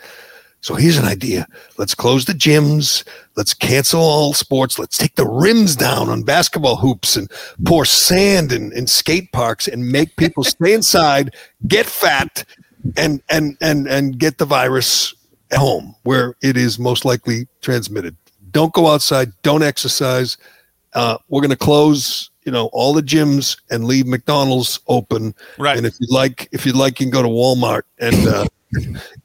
[0.64, 1.46] So here's an idea.
[1.76, 3.04] Let's close the gyms.
[3.36, 4.78] Let's cancel all sports.
[4.78, 7.30] Let's take the rims down on basketball hoops and
[7.66, 11.34] pour sand in, in skate parks and make people stay inside,
[11.68, 12.46] get fat,
[12.96, 15.14] and and and and get the virus
[15.50, 18.16] at home where it is most likely transmitted.
[18.50, 19.32] Don't go outside.
[19.42, 20.38] Don't exercise.
[20.94, 25.34] Uh, we're going to close you know all the gyms and leave McDonald's open.
[25.58, 25.76] Right.
[25.76, 28.46] And if you like, if you'd like, you can go to Walmart and uh,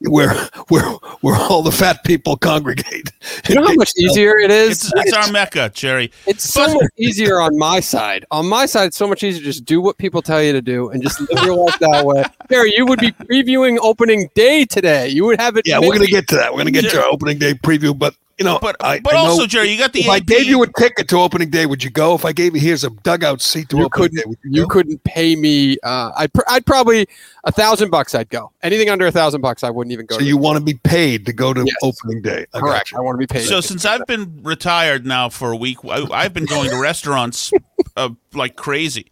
[0.00, 0.34] where
[0.68, 0.84] where
[1.20, 3.10] where all the fat people congregate.
[3.48, 4.84] You know how much easier it is.
[4.84, 6.10] It's, it's our mecca, Gerry.
[6.26, 8.24] It's so much easier on my side.
[8.30, 9.42] On my side, it's so much easier.
[9.42, 12.24] Just do what people tell you to do and just live your life that way.
[12.50, 15.08] Gerry, you would be previewing opening day today.
[15.08, 15.66] You would have it.
[15.66, 16.52] Yeah, we're gonna get to that.
[16.52, 19.18] We're gonna get to our opening day preview, but you know, but I, but I
[19.18, 20.00] also, know, Gerry, you got the.
[20.00, 20.12] If AP.
[20.12, 22.14] I gave you a ticket to opening day, would you go?
[22.14, 24.62] If I gave you here's a dugout seat to you opening couldn't, day, would you,
[24.62, 25.76] you couldn't pay me.
[25.82, 27.06] Uh, I'd pr- I'd probably
[27.44, 28.14] a thousand bucks.
[28.14, 28.50] I'd go.
[28.62, 30.16] Anything under a thousand bucks, I wouldn't even go.
[30.16, 31.76] So you want to be paid to go to yes.
[31.82, 32.46] opening day?
[32.54, 32.94] I Correct.
[32.96, 33.44] I want to be paid.
[33.44, 37.52] So since I've been retired now for a week, I, have been going to restaurants
[37.98, 39.10] uh, like crazy.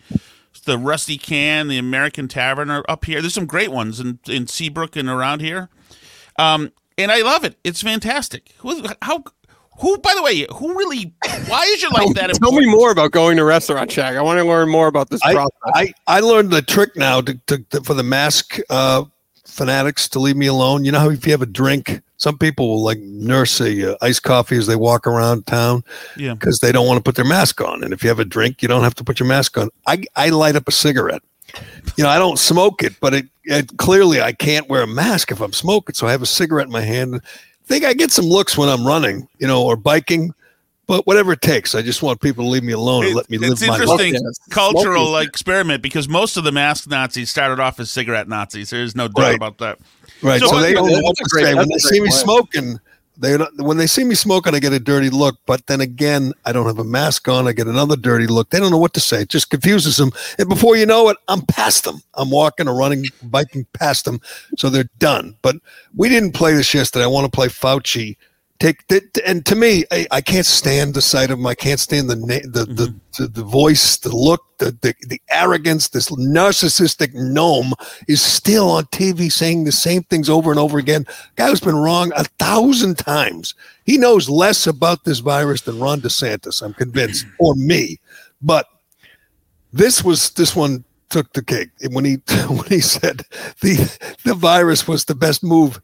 [0.65, 3.21] The Rusty Can, the American Tavern are up here.
[3.21, 5.69] There's some great ones in in Seabrook and around here.
[6.39, 7.57] Um, and I love it.
[7.65, 8.53] It's fantastic.
[9.03, 9.25] How
[9.81, 11.15] who, by the way, who really?
[11.47, 12.43] Why is your life that important?
[12.43, 14.17] Tell me more about going to Restaurant Shack.
[14.17, 15.53] I want to learn more about this I, process.
[15.67, 19.05] I, I learned the trick now to, to, to for the mask uh,
[19.47, 20.85] fanatics to leave me alone.
[20.85, 23.97] You know how if you have a drink, some people will like nurse a uh,
[24.03, 25.85] iced coffee as they walk around town,
[26.17, 27.85] yeah, because they don't want to put their mask on.
[27.85, 29.71] And if you have a drink, you don't have to put your mask on.
[29.87, 31.23] I I light up a cigarette.
[31.97, 35.33] You know, I don't smoke it, but it, it clearly I can't wear a mask
[35.33, 35.95] if I'm smoking.
[35.95, 37.21] So I have a cigarette in my hand
[37.69, 40.33] I think I get some looks when I'm running, you know, or biking.
[40.87, 43.37] But whatever it takes, I just want people to leave me alone and let me
[43.37, 43.83] live my life.
[43.83, 48.27] It's interesting cultural like experiment because most of the mask Nazis started off as cigarette
[48.27, 48.71] Nazis.
[48.71, 49.37] There's no doubt right.
[49.37, 49.79] about that.
[50.23, 50.41] Right.
[50.41, 52.81] So, so they don't know what to say when they see me smoking.
[53.21, 55.39] They when they see me smoking, I get a dirty look.
[55.45, 57.49] But then again, I don't have a mask on.
[57.49, 58.51] I get another dirty look.
[58.51, 59.23] They don't know what to say.
[59.23, 60.13] It just confuses them.
[60.39, 62.01] And before you know it, I'm past them.
[62.15, 64.21] I'm walking or running, biking past them.
[64.57, 65.37] So they're done.
[65.43, 65.57] But
[65.97, 67.05] we didn't play this yesterday.
[67.05, 68.17] I want to play Fauci
[68.59, 71.79] take that and to me I, I, can't stand the sight of him i can't
[71.79, 72.75] stand the the mm-hmm.
[72.75, 77.73] the, the, the, voice the look the, the the arrogance this narcissistic gnome
[78.09, 81.07] is still on tv saying the same things over and over again.
[81.37, 83.55] Guy who's been wrong a thousand times.
[83.85, 87.99] He knows less about this virus than ron desantis i'm convinced or me.
[88.43, 88.67] But
[89.73, 91.71] this was this one took the cake.
[91.91, 92.15] When he
[92.49, 93.23] when he said
[93.61, 93.75] the
[94.25, 95.81] the virus was the best move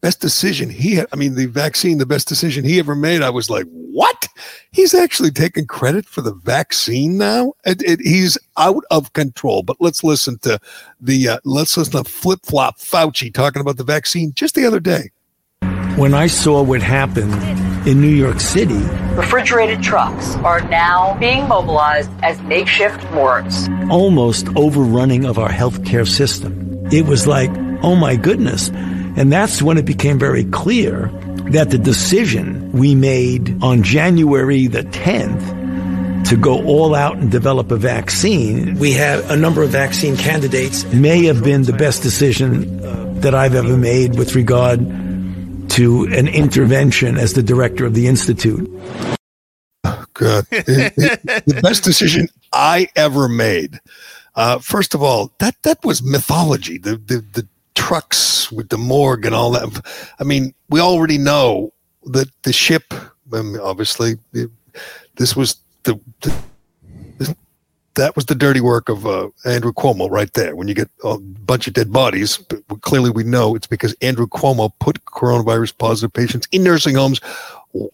[0.00, 3.22] best decision he had, I mean, the vaccine, the best decision he ever made.
[3.22, 4.28] I was like, what?
[4.70, 7.54] He's actually taking credit for the vaccine now.
[7.64, 9.62] It, it, he's out of control.
[9.62, 10.60] But let's listen to
[11.00, 14.80] the, uh, let's listen to flip flop Fauci talking about the vaccine just the other
[14.80, 15.10] day.
[15.96, 17.34] When I saw what happened
[17.88, 18.78] in New York City,
[19.16, 26.86] refrigerated trucks are now being mobilized as makeshift morgues, almost overrunning of our healthcare system.
[26.92, 27.50] It was like,
[27.82, 28.70] oh my goodness
[29.18, 31.08] and that's when it became very clear
[31.50, 37.70] that the decision we made on January the 10th to go all out and develop
[37.70, 38.78] a vaccine.
[38.78, 40.84] We have a number of vaccine candidates.
[40.92, 42.80] May have been the best decision
[43.20, 44.78] that I've ever made with regard
[45.70, 48.70] to an intervention as the director of the Institute.
[50.12, 50.44] Good.
[50.50, 53.80] the best decision I ever made.
[54.36, 56.78] Uh, first of all, that that was mythology.
[56.78, 59.84] The the the trucks with the morgue and all that.
[60.18, 61.72] I mean, we already know
[62.04, 62.94] that the ship,
[63.32, 64.16] obviously,
[65.16, 66.34] this was the, the,
[67.98, 70.54] that was the dirty work of uh, Andrew Cuomo right there.
[70.54, 72.38] When you get a bunch of dead bodies,
[72.80, 77.20] clearly we know it's because Andrew Cuomo put coronavirus positive patients in nursing homes,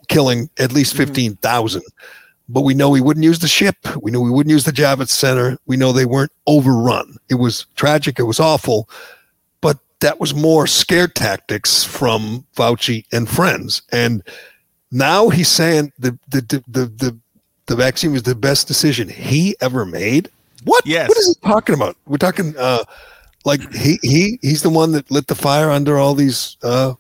[0.09, 1.07] killing at least mm-hmm.
[1.07, 1.83] 15,000.
[2.51, 3.77] But we know we wouldn't use the ship.
[4.03, 5.57] We know we wouldn't use the Javits Center.
[5.65, 7.17] We know they weren't overrun.
[7.31, 8.19] It was tragic.
[8.19, 8.91] It was awful
[10.05, 13.81] that was more scare tactics from Fauci and friends.
[13.91, 14.23] And
[14.93, 17.19] now he's saying the the the the,
[17.67, 20.29] the vaccine was the best decision he ever made.
[20.65, 20.87] What?
[20.87, 21.09] Yes.
[21.09, 21.97] What is he talking about?
[22.07, 22.85] We're talking uh,
[23.47, 26.95] like he he he's the one that lit the fire under all these uh,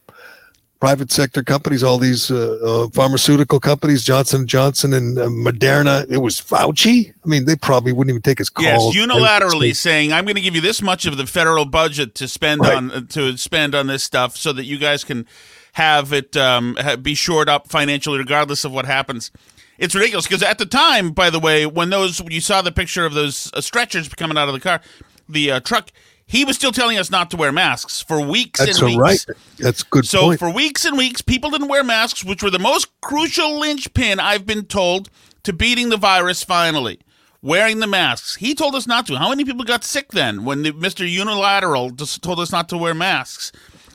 [0.80, 6.06] private sector companies, all these uh, uh, pharmaceutical companies, Johnson Johnson and uh, Moderna.
[6.10, 7.12] It was Fauci.
[7.24, 8.94] I mean, they probably wouldn't even take his calls.
[8.94, 12.28] Yes, unilaterally saying, "I'm going to give you this much of the federal budget to
[12.28, 12.76] spend right.
[12.76, 15.26] on to spend on this stuff, so that you guys can
[15.72, 19.30] have it um, be shored up financially, regardless of what happens."
[19.76, 22.72] It's ridiculous because at the time, by the way, when those when you saw the
[22.72, 24.80] picture of those uh, stretchers coming out of the car,
[25.28, 25.90] the uh, truck
[26.26, 28.98] he was still telling us not to wear masks for weeks That's and weeks.
[29.00, 29.24] right.
[29.58, 30.06] That's good.
[30.06, 30.38] So point.
[30.38, 34.46] for weeks and weeks, people didn't wear masks, which were the most crucial linchpin I've
[34.46, 35.10] been told
[35.42, 36.42] to beating the virus.
[36.42, 37.00] Finally,
[37.42, 38.37] wearing the masks.
[38.37, 39.16] He told us not to.
[39.16, 41.08] How many people got sick then when the, Mr.
[41.08, 43.52] Unilateral just told us not to wear masks?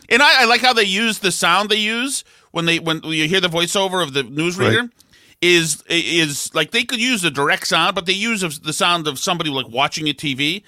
[0.07, 3.27] And I, I, like how they use the sound they use when they when you
[3.27, 4.81] hear the voiceover of the newsreader.
[4.81, 4.89] Right.
[5.41, 9.17] Is is like they could use the direct sound, but they use the sound of
[9.17, 10.63] somebody like watching a TV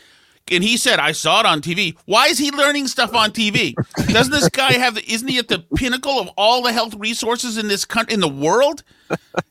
[0.50, 3.76] and he said, "I saw it on TV." Why is he learning stuff on TV?
[4.08, 4.96] Doesn't this guy have?
[4.96, 8.20] The, isn't he at the pinnacle of all the health resources in this country, in
[8.20, 8.84] the world?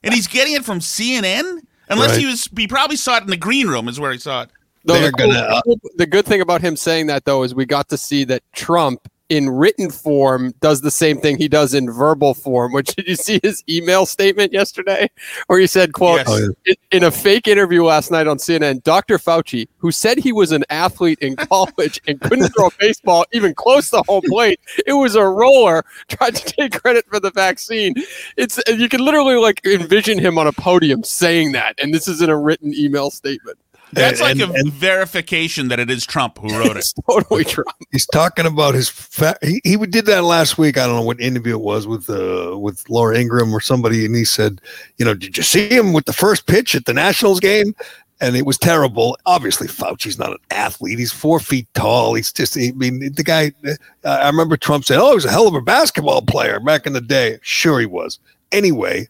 [0.03, 1.61] And he's getting it from CNN.
[1.91, 2.21] Unless right.
[2.21, 3.89] he was, he probably saw it in the green room.
[3.89, 4.51] Is where he saw it.
[4.85, 5.61] No, the, cool, gonna, uh,
[5.97, 9.09] the good thing about him saying that though is we got to see that Trump
[9.31, 12.73] in written form does the same thing he does in verbal form.
[12.73, 15.09] Which did you see his email statement yesterday,
[15.47, 16.29] where he said, "quote yes.
[16.29, 19.19] Oh, in, in a fake interview last night on CNN, Dr.
[19.19, 23.55] Fauci, who said he was an athlete in college and couldn't throw a baseball even
[23.55, 27.95] close to home plate, it was a roller, tried to take credit for the vaccine.
[28.37, 32.21] It's you can literally like envision him on a podium saying that, and this is
[32.21, 33.59] in a written email statement."
[33.93, 36.87] That's and, like and, a and, verification that it is Trump who wrote it.
[37.09, 37.69] totally Trump.
[37.91, 38.89] He's talking about his.
[38.89, 40.79] Fa- he he did that last week.
[40.79, 44.15] I don't know what interview it was with uh with Laura Ingraham or somebody, and
[44.15, 44.61] he said,
[44.99, 47.75] you know, did you see him with the first pitch at the Nationals game?
[48.23, 49.17] And it was terrible.
[49.25, 50.99] Obviously, Fauci's not an athlete.
[50.99, 52.13] He's four feet tall.
[52.13, 55.31] He's just, I mean, the guy, uh, I remember Trump saying, oh, he was a
[55.31, 57.39] hell of a basketball player back in the day.
[57.41, 58.19] Sure, he was.
[58.53, 59.09] Anyway,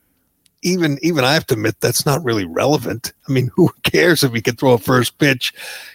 [0.63, 3.13] even even I have to admit that's not really relevant.
[3.29, 5.55] I mean, who cares if he can throw a first pitch?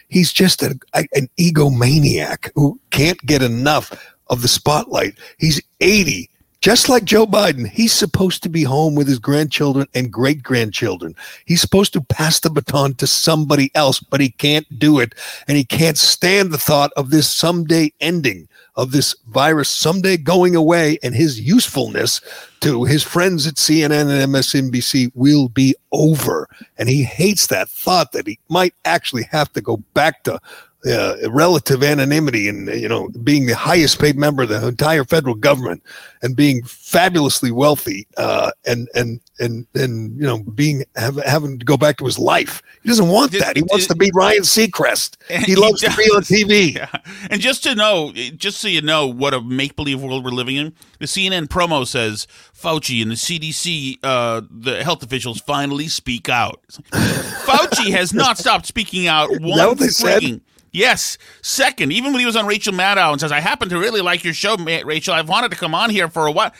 [0.09, 3.91] He's just a, a, an egomaniac who can't get enough
[4.27, 5.15] of the spotlight.
[5.37, 6.29] He's 80,
[6.65, 11.15] just like Joe Biden, he's supposed to be home with his grandchildren and great grandchildren.
[11.45, 15.13] He's supposed to pass the baton to somebody else, but he can't do it.
[15.47, 20.55] And he can't stand the thought of this someday ending, of this virus someday going
[20.55, 22.21] away, and his usefulness
[22.61, 26.47] to his friends at CNN and MSNBC will be over.
[26.77, 30.39] And he hates that thought that he might actually have to go back to
[30.87, 35.33] uh, relative anonymity and you know being the highest paid member of the entire federal
[35.33, 35.81] government
[36.21, 41.65] and being fabulously wealthy uh, and and and and you know being have, having to
[41.65, 42.61] go back to his life.
[42.83, 43.55] He doesn't want that.
[43.55, 45.17] He wants to be Ryan Seacrest.
[45.45, 46.75] He loves he to be on TV.
[46.75, 46.89] Yeah.
[47.29, 50.55] And just to know, just so you know what a make believe world we're living
[50.55, 56.27] in, the CNN promo says Fauci and the CDC, uh, the health officials finally speak
[56.27, 56.61] out.
[56.91, 59.29] Fauci has not stopped speaking out.
[59.39, 60.41] One freaking.
[60.71, 61.17] Yes.
[61.41, 64.23] Second, even when he was on Rachel Maddow and says, "I happen to really like
[64.23, 65.13] your show, Rachel.
[65.13, 66.51] I've wanted to come on here for a while."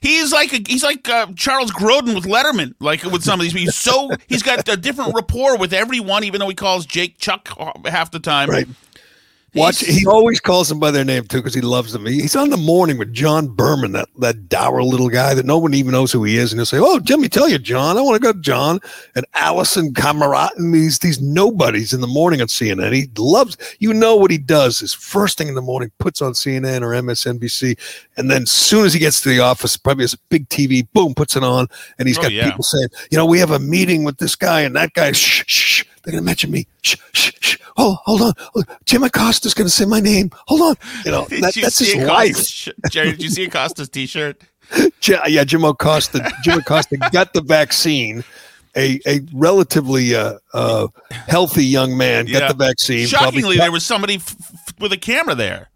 [0.00, 3.52] He's like a, he's like uh, Charles Grodin with Letterman, like with some of these.
[3.52, 7.48] He's so he's got a different rapport with everyone, even though he calls Jake Chuck
[7.86, 8.48] half the time.
[8.50, 8.66] Right.
[9.56, 9.80] Watch.
[9.80, 12.06] He always calls them by their name too because he loves them.
[12.06, 15.58] He, he's on the morning with John Berman, that that dour little guy that no
[15.58, 17.96] one even knows who he is, and he'll say, "Oh, me tell you, John.
[17.96, 18.78] I want to go to John
[19.14, 22.92] and Alisyn Camerota and these these nobodies in the morning on CNN.
[22.92, 23.56] He loves.
[23.78, 26.90] You know what he does is first thing in the morning puts on CNN or
[26.90, 27.78] MSNBC,
[28.16, 30.86] and then as soon as he gets to the office, probably has a big TV,
[30.92, 31.66] boom, puts it on,
[31.98, 32.44] and he's oh, got yeah.
[32.44, 35.44] people saying, "You know, we have a meeting with this guy and that guy." Shh,
[35.46, 35.84] shh.
[36.06, 36.68] They're gonna mention me.
[36.82, 37.56] Shh, shh, shh.
[37.76, 38.32] Oh, hold on.
[38.84, 40.30] Jim Acosta's going to say my name.
[40.46, 40.76] Hold on.
[41.04, 42.38] You know, that, that's his life.
[42.38, 44.40] Sh- Jerry, did you see Acosta's t-shirt?
[45.02, 46.30] yeah, Jim Acosta.
[46.42, 48.24] Jim Acosta got the vaccine.
[48.76, 52.48] A, a relatively uh, uh, healthy young man got yeah.
[52.48, 53.06] the vaccine.
[53.06, 55.70] Shockingly, there was somebody f- f- with a camera there.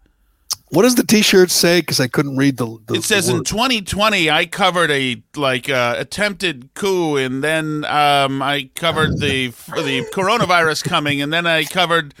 [0.71, 1.81] What does the T-shirt say?
[1.81, 2.77] Because I couldn't read the.
[2.87, 7.83] the it says the in 2020, I covered a like uh, attempted coup, and then
[7.85, 12.13] um, I covered the the coronavirus coming, and then I covered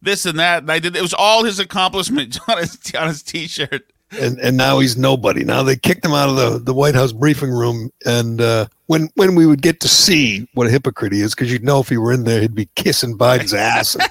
[0.00, 0.96] this and that, and I did.
[0.96, 3.92] It was all his accomplishments on his on his T-shirt.
[4.18, 5.44] And and now he's nobody.
[5.44, 9.10] Now they kicked him out of the, the White House briefing room, and uh, when
[9.16, 11.90] when we would get to see what a hypocrite he is, because you'd know if
[11.90, 13.96] he were in there, he'd be kissing Biden's ass.
[13.96, 14.08] And,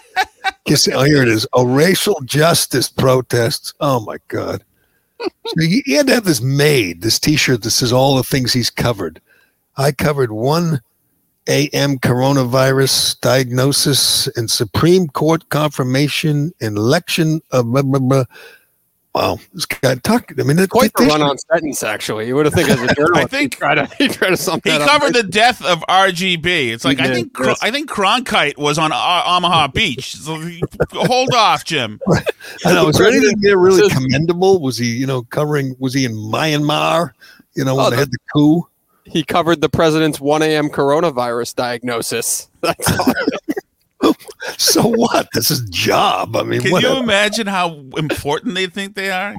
[0.93, 1.47] oh, here it is.
[1.53, 3.74] Oh, racial justice protests.
[3.80, 4.63] Oh my God.
[5.20, 8.53] So he, he had to have this made, this T-shirt that says all the things
[8.53, 9.20] he's covered.
[9.76, 10.80] I covered one
[11.47, 18.24] AM coronavirus diagnosis and Supreme Court confirmation and election of blah, blah, blah,
[19.18, 20.32] Wow, this guy talk.
[20.39, 21.82] I mean, it's quite the run-on sentence.
[21.82, 24.30] Actually, you would have think as a journalist, I think he tried to he tried
[24.30, 26.45] to sum He covered the death of RGB.
[26.45, 27.57] It's like I think yes.
[27.63, 30.18] I think Cronkite was on uh, Omaha Beach.
[30.18, 30.39] So
[30.91, 31.99] hold off, Jim.
[32.65, 32.86] I know.
[32.86, 34.61] Was there anything there really commendable?
[34.61, 35.76] Was he, you know, covering?
[35.80, 37.13] Was he in Myanmar?
[37.55, 38.68] You know, when oh, they had the coup.
[39.03, 40.70] He covered the president's 1 a.m.
[40.70, 42.49] coronavirus diagnosis.
[42.61, 43.13] That's all.
[44.58, 45.28] so what?
[45.34, 46.36] This is job.
[46.36, 46.96] I mean, can whatever.
[46.96, 49.36] you imagine how important they think they are?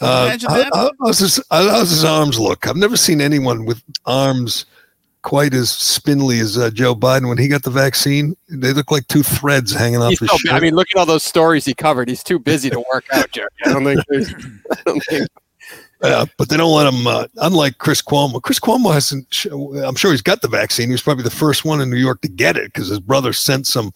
[0.00, 0.70] Uh, imagine that.
[0.74, 2.66] How, how's, his, how's his arms look?
[2.66, 4.66] I've never seen anyone with arms
[5.22, 8.36] quite as spindly as uh, Joe Biden when he got the vaccine.
[8.48, 10.52] They look like two threads hanging off He's his so, shirt.
[10.52, 12.08] I mean, look at all those stories he covered.
[12.08, 13.48] He's too busy to work out, Jerry.
[13.64, 14.28] I don't think.
[14.72, 15.28] I don't think
[16.02, 17.06] uh, but they don't let him.
[17.06, 19.46] Uh, unlike Chris Cuomo, Chris Cuomo hasn't.
[19.84, 20.88] I'm sure he's got the vaccine.
[20.88, 23.32] He was probably the first one in New York to get it because his brother
[23.32, 23.92] sent some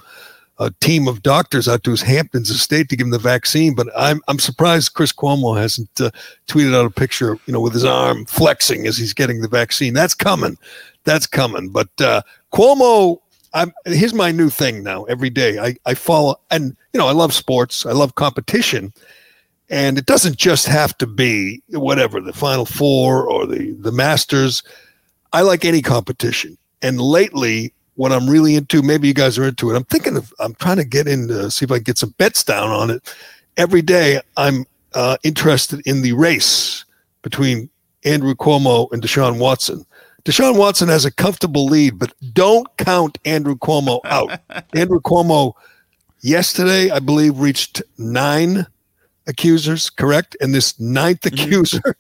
[0.58, 3.74] a team of doctors out to his Hamptons estate to give him the vaccine.
[3.74, 6.10] But I'm I'm surprised Chris Cuomo hasn't uh,
[6.48, 9.94] tweeted out a picture, you know, with his arm flexing as he's getting the vaccine.
[9.94, 10.56] That's coming.
[11.04, 11.68] That's coming.
[11.68, 13.20] But uh, Cuomo,
[13.54, 15.04] I'm, here's my new thing now.
[15.04, 17.86] Every day I I follow, and you know, I love sports.
[17.86, 18.92] I love competition.
[19.68, 24.62] And it doesn't just have to be whatever the Final Four or the the Masters.
[25.32, 26.56] I like any competition.
[26.82, 29.76] And lately, what I'm really into, maybe you guys are into it.
[29.76, 32.44] I'm thinking of I'm trying to get into see if I can get some bets
[32.44, 33.14] down on it.
[33.56, 36.84] Every day, I'm uh, interested in the race
[37.22, 37.68] between
[38.04, 39.84] Andrew Cuomo and Deshaun Watson.
[40.24, 44.40] Deshaun Watson has a comfortable lead, but don't count Andrew Cuomo out.
[44.74, 45.52] Andrew Cuomo
[46.20, 48.66] yesterday, I believe, reached nine
[49.26, 50.36] accusers, correct?
[50.40, 51.42] And this ninth mm-hmm.
[51.42, 51.96] accuser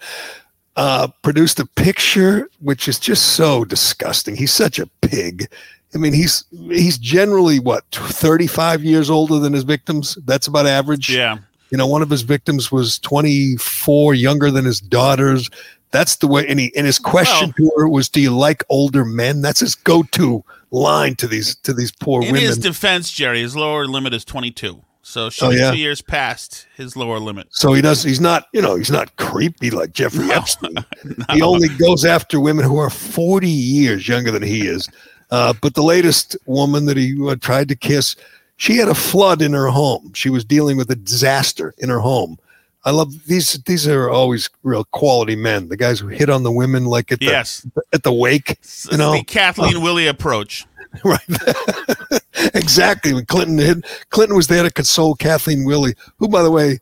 [0.76, 4.36] uh, produced a picture which is just so disgusting.
[4.36, 5.48] He's such a pig.
[5.94, 10.18] I mean, he's he's generally what 35 years older than his victims.
[10.24, 11.08] That's about average.
[11.08, 11.38] Yeah.
[11.70, 15.50] You know, one of his victims was 24, younger than his daughters.
[15.90, 16.46] That's the way.
[16.46, 19.60] And, he, and his question well, to her was, "Do you like older men?" That's
[19.60, 22.42] his go-to line to these to these poor in women.
[22.42, 24.82] In his defense, Jerry, his lower limit is 22.
[25.02, 25.70] So she's oh, yeah?
[25.70, 27.46] two years past his lower limit.
[27.50, 28.02] So he does.
[28.02, 28.48] He's not.
[28.52, 30.74] You know, he's not creepy like Jeffrey no, Epstein.
[31.04, 31.24] no.
[31.30, 34.88] He only goes after women who are forty years younger than he is.
[35.30, 38.16] Uh, but the latest woman that he uh, tried to kiss,
[38.56, 40.12] she had a flood in her home.
[40.14, 42.38] She was dealing with a disaster in her home.
[42.84, 43.54] I love these.
[43.64, 45.68] These are always real quality men.
[45.68, 47.66] The guys who hit on the women, like at the yes.
[47.92, 48.58] at the wake.
[48.92, 50.66] You know, the Kathleen uh, Willey approach.
[51.04, 51.20] Right.
[52.54, 53.12] exactly.
[53.12, 56.78] When Clinton hit, Clinton was there to console Kathleen Willey, who, by the way,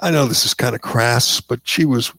[0.00, 2.12] I know this is kind of crass, but she was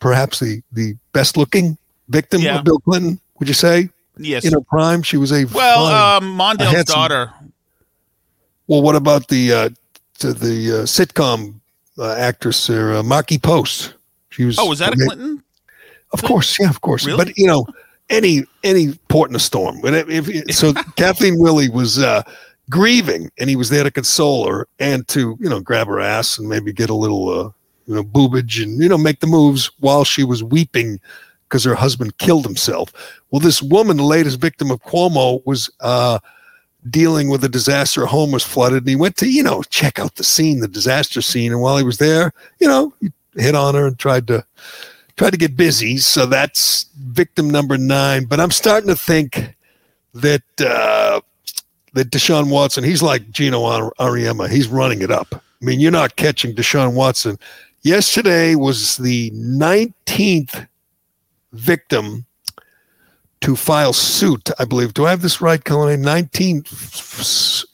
[0.00, 1.78] perhaps the the best looking
[2.10, 2.58] victim yeah.
[2.58, 3.18] of Bill Clinton.
[3.38, 3.88] Would you say?
[4.20, 4.44] Yes.
[4.44, 7.32] In her prime, she was a well, fun, um, Mondale's daughter.
[8.66, 9.68] Well, what about the uh,
[10.18, 11.54] to the uh, sitcom
[11.98, 13.94] uh, actress uh, Markie Post?
[14.28, 14.58] She was.
[14.58, 15.42] Oh, was that a Clinton?
[16.12, 17.06] Of course, yeah, of course.
[17.06, 17.24] Really?
[17.24, 17.66] But you know,
[18.10, 19.80] any any port in a storm.
[19.80, 22.22] But if, if so, Kathleen Willey was uh,
[22.68, 26.38] grieving, and he was there to console her and to you know grab her ass
[26.38, 27.50] and maybe get a little uh,
[27.86, 31.00] you know boobage and you know make the moves while she was weeping
[31.50, 32.92] because her husband killed himself.
[33.30, 36.20] Well, this woman, the latest victim of Cuomo, was uh,
[36.88, 38.02] dealing with a disaster.
[38.02, 40.68] Her home was flooded, and he went to you know check out the scene, the
[40.68, 44.28] disaster scene, and while he was there, you know, he hit on her and tried
[44.28, 44.44] to
[45.16, 45.98] try to get busy.
[45.98, 48.24] So that's victim number nine.
[48.24, 49.54] But I'm starting to think
[50.14, 51.20] that uh,
[51.94, 54.48] that Deshaun Watson, he's like Geno Auriemma.
[54.48, 55.34] He's running it up.
[55.34, 57.38] I mean, you're not catching Deshaun Watson.
[57.82, 60.66] Yesterday was the 19th
[61.52, 62.26] victim
[63.40, 64.94] to file suit, I believe.
[64.94, 66.02] Do I have this right, Colin?
[66.02, 66.64] 19,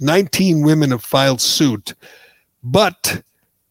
[0.00, 1.94] 19 women have filed suit.
[2.62, 3.22] But,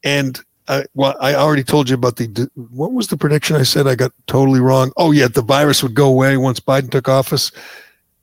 [0.03, 2.49] and I, well, I already told you about the.
[2.55, 3.55] What was the prediction?
[3.55, 4.91] I said I got totally wrong.
[4.97, 7.51] Oh yeah, the virus would go away once Biden took office.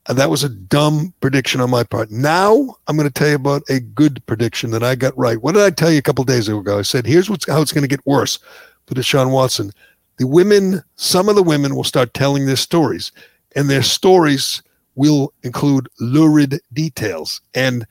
[0.07, 2.11] Uh, that was a dumb prediction on my part.
[2.11, 5.41] Now I'm going to tell you about a good prediction that I got right.
[5.41, 6.79] What did I tell you a couple days ago?
[6.79, 8.39] I said here's what's how it's going to get worse
[8.85, 9.71] for Deshaun Watson.
[10.17, 13.11] The women, some of the women will start telling their stories,
[13.55, 14.61] and their stories
[14.95, 17.41] will include lurid details.
[17.53, 17.85] And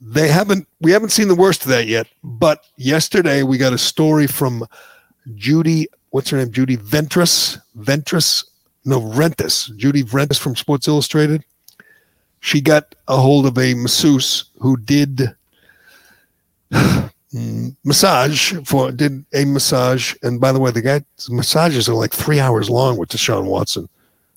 [0.00, 3.78] they haven't we haven't seen the worst of that yet but yesterday we got a
[3.78, 4.66] story from
[5.34, 6.52] judy what's her name?
[6.52, 8.44] Judy ventress ventress
[8.84, 11.42] no rentis judy ventress from sports illustrated.
[12.40, 15.34] She got a hold of a masseuse who did
[17.82, 22.38] massage for did a massage and by the way the guy's massages are like three
[22.38, 23.88] hours long with deshaun watson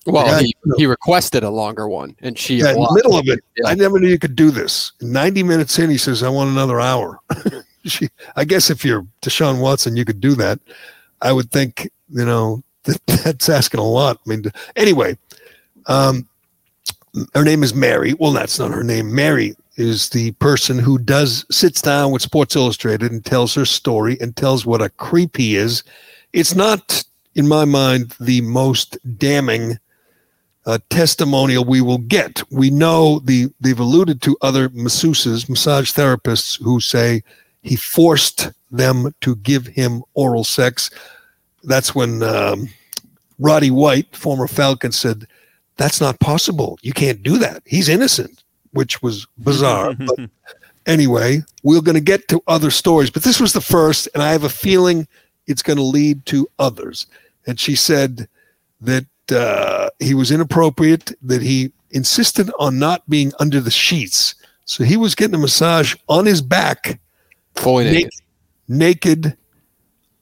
[0.06, 3.44] well, he, he requested a longer one, and she yeah, in the middle of it.
[3.56, 3.68] Yeah.
[3.68, 4.92] I never knew you could do this.
[5.00, 7.20] Ninety minutes in, he says, "I want another hour."
[7.84, 10.60] she, I guess if you're Deshaun Watson, you could do that.
[11.20, 14.18] I would think, you know, that, that's asking a lot.
[14.24, 14.44] I mean,
[14.76, 15.18] anyway,
[15.86, 16.26] um,
[17.34, 18.14] her name is Mary.
[18.14, 19.14] Well, that's not her name.
[19.14, 24.18] Mary is the person who does sits down with Sports Illustrated and tells her story
[24.20, 25.84] and tells what a creep he is.
[26.32, 27.04] It's not,
[27.34, 29.78] in my mind, the most damning
[30.66, 32.42] uh, testimonial we will get.
[32.50, 37.22] We know the they've alluded to other masseuses, massage therapists who say
[37.62, 40.90] he forced them to give him oral sex.
[41.64, 42.68] That's when um,
[43.38, 45.26] Roddy White, former Falcon, said,
[45.76, 46.78] "That's not possible.
[46.82, 47.62] You can't do that.
[47.64, 48.42] He's innocent,"
[48.72, 49.94] which was bizarre.
[49.94, 50.30] but
[50.86, 54.32] anyway, we're going to get to other stories, but this was the first, and I
[54.32, 55.06] have a feeling
[55.46, 57.06] it's going to lead to others.
[57.46, 58.28] And she said
[58.80, 64.34] that uh, he was inappropriate, that he insisted on not being under the sheets.
[64.64, 67.00] So he was getting a massage on his back,
[67.54, 68.10] fully naked,
[68.68, 69.36] naked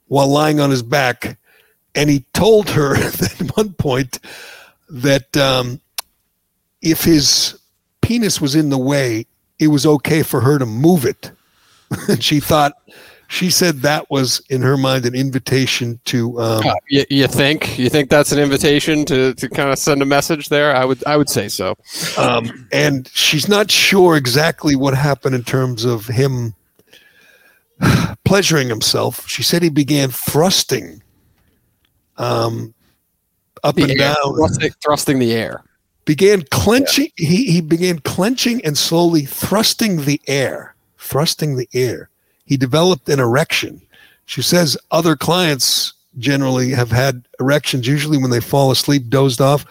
[0.06, 1.38] while lying on his back.
[1.94, 4.20] And he told her at one point
[4.88, 5.80] that um,
[6.80, 7.58] if his
[8.06, 9.26] penis was in the way,
[9.58, 11.32] it was okay for her to move it.
[12.08, 12.72] and she thought
[13.28, 17.76] she said that was in her mind an invitation to um, uh, you, you, think?
[17.76, 20.74] You think that's an invitation to, to kind of send a message there?
[20.74, 21.74] I would i would say so.
[22.16, 26.54] Um, and she's not sure exactly what happened in terms of him
[28.24, 29.28] pleasuring himself.
[29.28, 31.02] She said he began thrusting
[32.18, 32.72] um,
[33.64, 34.34] up the and air, down.
[34.36, 35.64] thrusting, thrusting the air
[36.06, 37.28] began clenching yeah.
[37.28, 42.08] he, he began clenching and slowly thrusting the air thrusting the air
[42.46, 43.82] he developed an erection.
[44.24, 49.66] She says other clients generally have had erections, usually when they fall asleep, dozed off,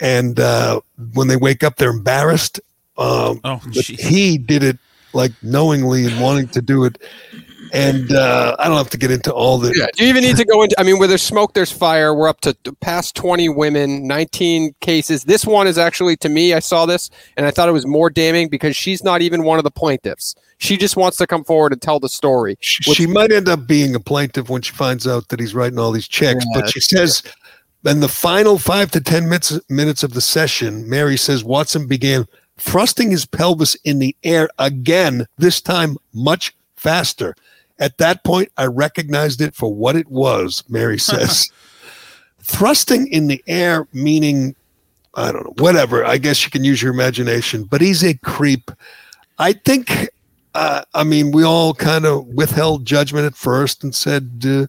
[0.00, 0.80] and uh,
[1.12, 2.60] when they wake up, they're embarrassed.
[2.96, 4.78] Um, oh, he did it
[5.12, 6.98] like knowingly and wanting to do it.
[7.72, 9.72] And uh, I don't have to get into all the.
[9.76, 9.86] Yeah.
[9.94, 10.78] Do you even need to go into?
[10.78, 12.14] I mean, where there's smoke, there's fire.
[12.14, 15.24] We're up to past 20 women, 19 cases.
[15.24, 18.10] This one is actually, to me, I saw this and I thought it was more
[18.10, 20.34] damning because she's not even one of the plaintiffs.
[20.58, 22.56] She just wants to come forward and tell the story.
[22.60, 25.78] She, she might end up being a plaintiff when she finds out that he's writing
[25.78, 27.22] all these checks, Yeah, but she says
[27.84, 32.26] in the final five to 10 minutes, minutes of the session, Mary says Watson began
[32.58, 37.34] thrusting his pelvis in the air again, this time much faster.
[37.78, 41.50] At that point, I recognized it for what it was, Mary says.
[42.42, 44.54] thrusting in the air, meaning,
[45.14, 46.04] I don't know, whatever.
[46.04, 48.70] I guess you can use your imagination, but he's a creep.
[49.38, 50.08] I think,
[50.54, 54.66] uh, I mean, we all kind of withheld judgment at first and said, uh,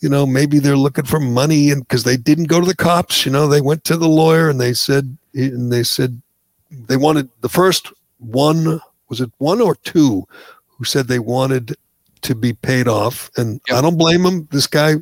[0.00, 3.26] you know, maybe they're looking for money and because they didn't go to the cops,
[3.26, 6.22] you know, they went to the lawyer and they said, and they said
[6.70, 10.26] they wanted the first one, was it one or two
[10.68, 11.76] who said they wanted
[12.22, 13.30] to be paid off?
[13.36, 14.48] And I don't blame him.
[14.50, 14.96] This guy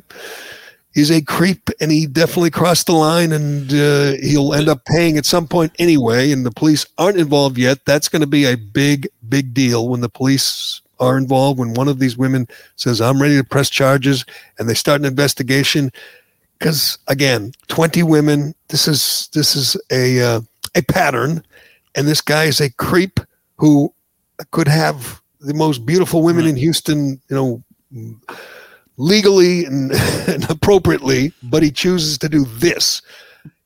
[0.97, 5.17] is a creep and he definitely crossed the line and uh, he'll end up paying
[5.17, 6.31] at some point anyway.
[6.31, 7.85] And the police aren't involved yet.
[7.85, 11.59] That's going to be a big, big deal when the police are involved.
[11.59, 12.47] When one of these women
[12.77, 14.25] says, I'm ready to press charges
[14.57, 15.91] and they start an investigation.
[16.57, 20.41] Because again, 20 women, this is, this is a, uh,
[20.73, 21.43] a pattern.
[21.93, 23.19] And this guy is a creep
[23.57, 23.93] who
[24.49, 27.63] could have the most beautiful women in Houston, you know,
[28.97, 29.91] legally and,
[30.27, 33.01] and appropriately, but he chooses to do this.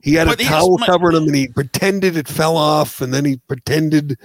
[0.01, 3.13] He had But a towel my- covering him and he pretended it fell off and
[3.13, 4.17] then he pretended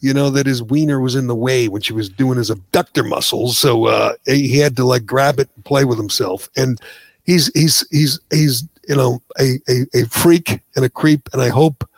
[0.00, 3.04] you know that his wiener was in the way when she was doing his abductor
[3.04, 3.56] muscles.
[3.56, 6.48] So uh he had to like grab it and play with himself.
[6.56, 6.80] And
[7.22, 11.28] he's he's he's he's you know a a, a freak and a creep.
[11.32, 11.88] And i hope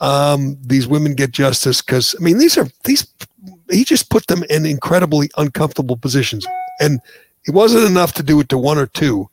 [0.00, 3.06] um these women get justice because i mean these are these
[3.70, 6.46] he just put them in incredibly uncomfortable positions
[6.80, 7.00] and
[7.46, 9.28] it wasn't enough to do it to one or two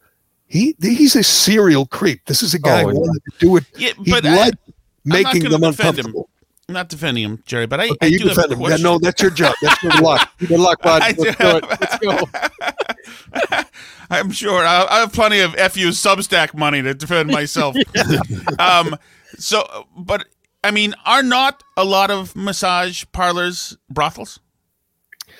[0.47, 2.99] he he's a serial creep this is a guy Oh, who yeah.
[2.99, 4.73] wanted to do it Yeah, he but I- liked I'm
[5.05, 6.05] not making them defend him.
[6.05, 6.29] uncomfortable
[6.69, 8.69] I'm not defending him, Jerry, but I, Okay, I you do have defend a him.
[8.71, 9.53] Yeah, no, that's your job.
[9.61, 10.31] That's good luck.
[10.39, 11.01] Good luck, bud.
[11.01, 11.65] I Let's do- do it.
[11.69, 13.63] Let's go.
[14.09, 17.75] I'm sure I, I have plenty of FU Substack money to defend myself.
[18.59, 18.95] um,
[19.37, 20.27] so, but
[20.63, 24.39] I mean, are not a lot of massage parlors brothels?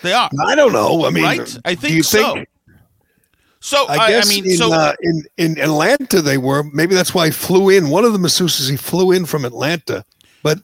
[0.01, 0.29] They are.
[0.47, 1.05] I don't know.
[1.05, 1.57] I mean, right?
[1.65, 2.33] I think so.
[2.33, 2.47] think-
[3.59, 6.63] So I I, I guess mean, in, so uh, in in Atlanta they were.
[6.63, 7.89] Maybe that's why he flew in.
[7.89, 10.03] One of the masseuses he flew in from Atlanta,
[10.41, 10.57] but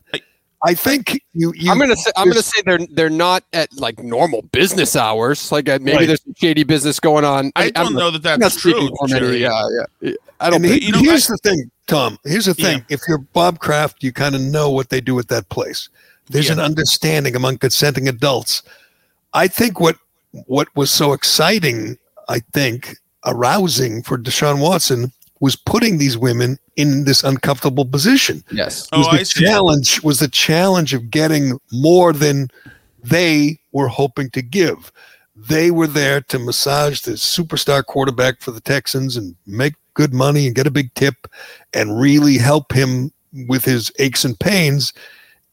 [0.63, 1.53] I think you.
[1.55, 5.51] you I'm gonna say I'm gonna say they're they're not at like normal business hours.
[5.51, 6.07] Like uh, maybe Right.
[6.07, 7.51] there's some shady business going on.
[7.55, 9.37] I I'm don't not- know that that's true, for many, Jerry.
[9.43, 9.61] Yeah,
[10.01, 10.13] yeah.
[10.39, 10.65] I don't.
[10.65, 12.17] and he- think, here's the thing, Tom.
[12.23, 12.85] Here's the thing.
[12.89, 15.89] If you're Bob Kraft, you kind of know what they do at that place.
[16.29, 18.61] There's an understanding among consenting adults.
[19.33, 19.97] I think what
[20.45, 21.97] what was so exciting,
[22.29, 28.43] I think, arousing for Deshaun Watson was putting these women in this uncomfortable position.
[28.51, 28.87] Yes.
[28.91, 29.45] Oh, was Oh, the I see.
[29.45, 32.49] challenge was the challenge of getting more than
[33.03, 34.91] they were hoping to give.
[35.37, 40.47] They were there to massage the superstar quarterback for the Texans and make good money
[40.47, 41.27] and get a big tip
[41.73, 43.11] and really help him
[43.47, 44.93] with his aches and pains.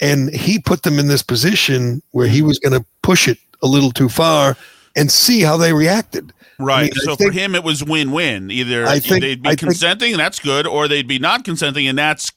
[0.01, 3.67] And he put them in this position where he was going to push it a
[3.67, 4.57] little too far
[4.97, 6.33] and see how they reacted.
[6.59, 6.79] Right.
[6.79, 8.51] I mean, so think- for him, it was win-win.
[8.51, 11.45] Either I think- they'd be I think- consenting, and that's good, or they'd be not
[11.45, 12.33] consenting, and that's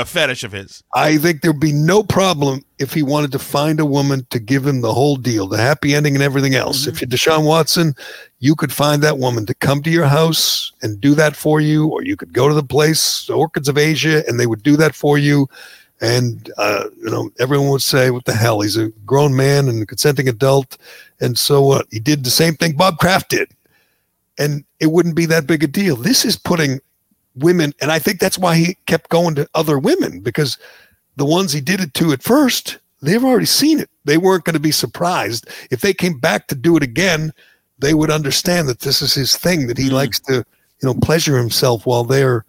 [0.00, 0.82] a fetish of his.
[0.94, 4.66] I think there'd be no problem if he wanted to find a woman to give
[4.66, 6.86] him the whole deal, the happy ending and everything else.
[6.86, 7.94] If you're Deshaun Watson,
[8.38, 11.86] you could find that woman to come to your house and do that for you,
[11.86, 14.94] or you could go to the place, Orchids of Asia, and they would do that
[14.94, 15.48] for you.
[16.00, 18.60] And uh, you know, everyone would say, "What the hell?
[18.60, 20.76] He's a grown man and a consenting adult."
[21.20, 21.86] And so what?
[21.90, 23.48] He did the same thing Bob Kraft did,
[24.36, 25.96] and it wouldn't be that big a deal.
[25.96, 26.80] This is putting
[27.36, 30.58] women, and I think that's why he kept going to other women because
[31.16, 33.90] the ones he did it to at first, they've already seen it.
[34.04, 37.32] They weren't going to be surprised if they came back to do it again.
[37.78, 39.92] They would understand that this is his thing that he mm.
[39.92, 40.44] likes to, you
[40.82, 42.44] know, pleasure himself while they're,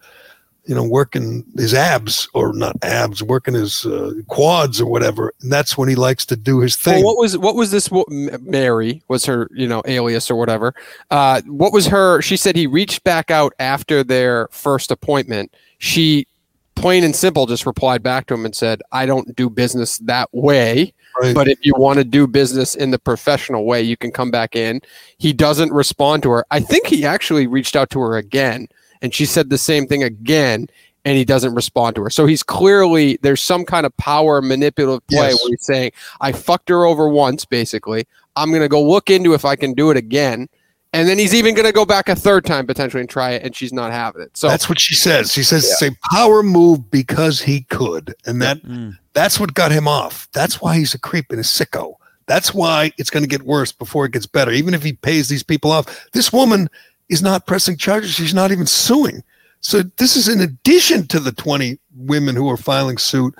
[0.68, 5.32] you know, working his abs or not abs, working his uh, quads or whatever.
[5.40, 6.96] And that's when he likes to do his thing.
[6.96, 7.90] Well, what was what was this?
[7.90, 10.74] M- Mary was her, you know, alias or whatever.
[11.10, 12.20] Uh, what was her?
[12.20, 15.54] She said he reached back out after their first appointment.
[15.78, 16.26] She,
[16.74, 20.28] plain and simple, just replied back to him and said, "I don't do business that
[20.32, 21.34] way." Right.
[21.34, 24.54] But if you want to do business in the professional way, you can come back
[24.54, 24.82] in.
[25.16, 26.44] He doesn't respond to her.
[26.50, 28.68] I think he actually reached out to her again,
[29.02, 30.68] and she said the same thing again,
[31.04, 32.10] and he doesn't respond to her.
[32.10, 35.38] So he's clearly there's some kind of power manipulative play Yes.
[35.42, 38.06] where he's saying, "I fucked her over once, basically.
[38.36, 40.48] I'm gonna go look into if I can do it again."
[40.94, 43.42] And then he's even going to go back a third time potentially and try it,
[43.42, 44.34] and she's not having it.
[44.34, 45.30] So that's what she says.
[45.30, 48.96] She says it's a power move because he could, and that Mm.
[49.12, 50.28] that's what got him off.
[50.32, 51.96] That's why he's a creep and a sicko
[52.26, 54.50] That's why it's going to get worse before it gets better.
[54.50, 56.68] Even if he pays these people off, this woman
[57.08, 58.12] is not pressing charges.
[58.12, 59.22] She's not even suing.
[59.60, 63.34] So this is in addition to the 20 women who are filing suit.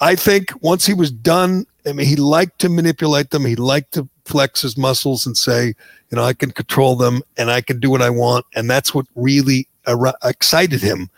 [0.00, 3.44] I think once he was done, I mean, he liked to manipulate them.
[3.44, 7.50] He liked to flex his muscles and say, you know, I can control them and
[7.50, 8.46] I can do what I want.
[8.54, 9.68] And that's what really
[10.24, 11.10] excited him.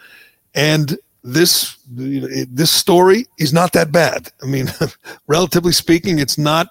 [0.54, 4.30] And this this story is not that bad.
[4.42, 4.68] I mean,
[5.26, 6.68] relatively speaking, it's not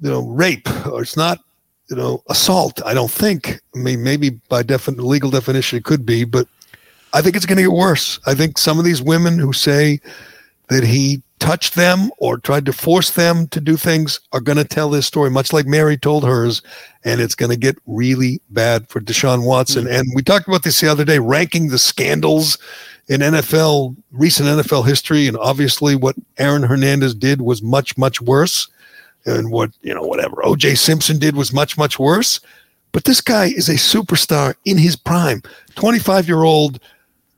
[0.00, 1.40] you know rape or it's not
[1.88, 2.80] you know assault.
[2.84, 3.60] I don't think.
[3.74, 6.48] I mean, maybe by legal definition it could be, but
[7.12, 8.18] I think it's going to get worse.
[8.26, 10.00] I think some of these women who say
[10.68, 14.64] that he touched them or tried to force them to do things are going to
[14.64, 16.62] tell this story, much like Mary told hers,
[17.04, 19.84] and it's going to get really bad for Deshaun Watson.
[19.84, 19.94] Mm-hmm.
[19.94, 22.58] And we talked about this the other day, ranking the scandals
[23.08, 28.68] in NFL, recent NFL history, and obviously what Aaron Hernandez did was much, much worse.
[29.26, 32.40] And what, you know, whatever OJ Simpson did was much, much worse.
[32.92, 35.42] But this guy is a superstar in his prime,
[35.74, 36.80] 25 year old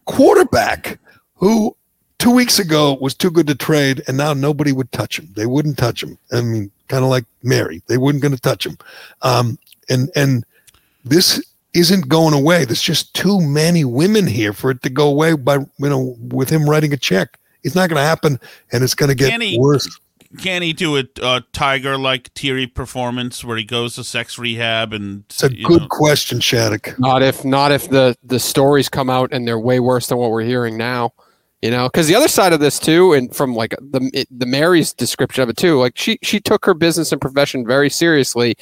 [0.05, 0.99] quarterback
[1.35, 1.75] who
[2.19, 5.29] two weeks ago was too good to trade, and now nobody would touch him.
[5.35, 6.19] They wouldn't touch him.
[6.33, 8.77] I mean, kind of like Mary, they weren't going to touch him.
[9.23, 9.59] Um,
[9.89, 10.45] and and
[11.05, 11.43] this
[11.75, 12.65] isn't going away.
[12.65, 16.51] There's just too many women here for it to go away by you know with
[16.51, 17.39] him writing a check.
[17.65, 18.39] It's not going to happen,
[18.73, 19.89] and it's going to get he, worse.
[20.37, 24.93] Can he do a, a tiger like Thierry performance where he goes to sex rehab
[24.93, 25.25] and?
[25.25, 25.89] It's a good know.
[25.89, 26.99] question, Shattuck.
[26.99, 30.31] Not if not if the the stories come out and they're way worse than what
[30.31, 31.13] we're hearing now
[31.63, 34.47] you know because the other side of this too and from like the it, the
[34.47, 38.55] mary's description of it too like she she took her business and profession very seriously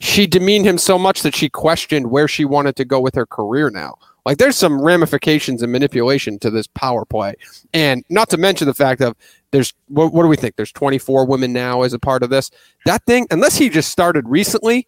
[0.00, 3.26] she demeaned him so much that she questioned where she wanted to go with her
[3.26, 3.96] career now
[4.26, 7.34] like there's some ramifications and manipulation to this power play
[7.72, 9.16] and not to mention the fact of
[9.50, 12.50] there's what, what do we think there's 24 women now as a part of this
[12.86, 14.86] that thing unless he just started recently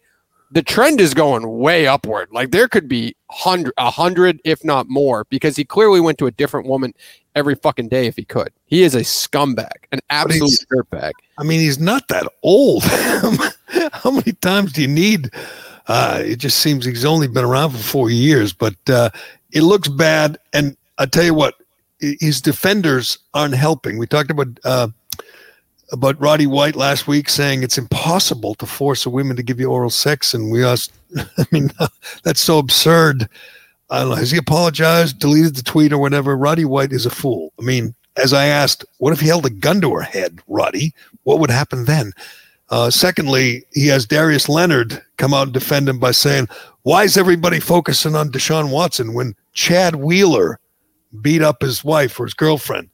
[0.53, 2.29] the trend is going way upward.
[2.31, 6.27] Like there could be hundred, a hundred, if not more, because he clearly went to
[6.27, 6.93] a different woman
[7.35, 8.53] every fucking day if he could.
[8.65, 11.11] He is a scumbag, an absolute dirtbag.
[11.39, 12.83] I mean, he's not that old.
[13.93, 15.31] How many times do you need?
[15.87, 19.09] Uh, it just seems he's only been around for four years, but uh,
[19.51, 20.37] it looks bad.
[20.53, 21.55] And I tell you what,
[21.99, 23.97] his defenders aren't helping.
[23.97, 24.87] We talked about uh,
[25.91, 29.69] about Roddy White last week saying it's impossible to force a woman to give you
[29.69, 31.71] oral sex, and we asked, I mean,
[32.23, 33.29] that's so absurd.
[33.89, 34.15] I don't know.
[34.15, 36.35] Has he apologized, deleted the tweet, or whatever?
[36.35, 37.53] Roddy White is a fool.
[37.59, 40.93] I mean, as I asked, what if he held a gun to her head, Roddy?
[41.23, 42.13] What would happen then?
[42.73, 46.47] Uh, secondly, he has Darius Leonard come out and defend him by saying,
[46.81, 50.59] Why is everybody focusing on Deshaun Watson when Chad Wheeler
[51.21, 52.89] beat up his wife or his girlfriend?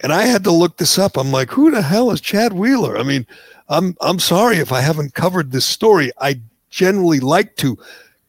[0.00, 1.18] And I had to look this up.
[1.18, 2.96] I'm like, who the hell is Chad Wheeler?
[2.96, 3.26] I mean,
[3.68, 6.10] I'm I'm sorry if I haven't covered this story.
[6.18, 6.40] I
[6.70, 7.76] generally like to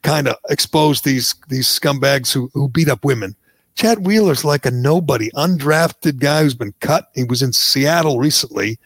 [0.02, 3.34] kind of expose these these scumbags who who beat up women.
[3.76, 7.10] Chad Wheeler's like a nobody, undrafted guy who's been cut.
[7.14, 8.78] He was in Seattle recently,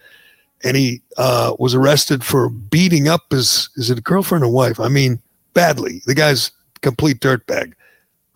[0.64, 4.80] and he uh, was arrested for beating up his is it a girlfriend or wife?
[4.80, 5.20] I mean,
[5.54, 6.02] badly.
[6.06, 6.50] The guy's
[6.82, 7.74] complete dirtbag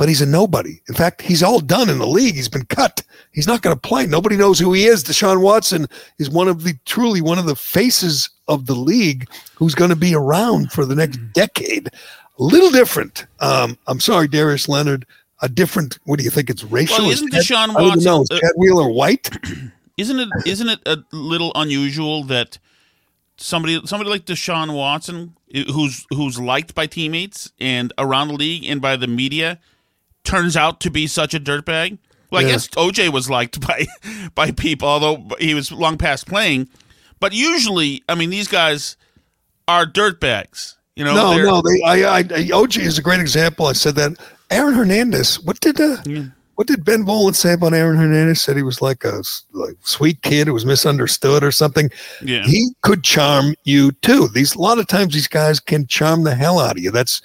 [0.01, 0.81] but he's a nobody.
[0.89, 2.35] In fact, he's all done in the league.
[2.35, 3.03] He's been cut.
[3.33, 4.07] He's not going to play.
[4.07, 5.05] Nobody knows who he is.
[5.05, 5.87] Deshaun Watson
[6.19, 9.97] is one of the truly one of the faces of the league who's going to
[9.97, 11.89] be around for the next decade.
[11.89, 13.27] A little different.
[13.41, 15.05] Um, I'm sorry, Darius Leonard.
[15.43, 15.99] A different.
[16.05, 16.49] What do you think?
[16.49, 17.05] It's racial.
[17.05, 18.03] Well, isn't Deshaun Watson?
[18.03, 19.29] No, uh, Chad Wheeler white?
[20.01, 20.29] Isn't it?
[20.47, 22.59] Isn't it a little unusual that
[23.37, 28.81] somebody somebody like Deshaun Watson, who's who's liked by teammates and around the league and
[28.81, 29.59] by the media
[30.25, 31.99] turns out to be such a dirtbag.
[32.31, 32.53] Well, I yeah.
[32.53, 33.87] guess OJ was liked by
[34.35, 36.69] by people, although he was long past playing.
[37.19, 38.97] But usually, I mean, these guys
[39.69, 40.77] are dirtbags.
[40.97, 41.63] You know, no, no.
[41.63, 43.67] They, I, I, OJ is a great example.
[43.67, 44.19] I said that.
[44.51, 45.41] Aaron Hernandez.
[45.41, 46.03] What did the?
[46.05, 46.40] yeah.
[46.61, 48.43] What did Ben Volin say about Aaron Hernandez?
[48.43, 51.89] Said he was like a like sweet kid who was misunderstood or something.
[52.23, 54.29] Yeah, he could charm you too.
[54.29, 56.91] These a lot of times these guys can charm the hell out of you.
[56.91, 57.23] That's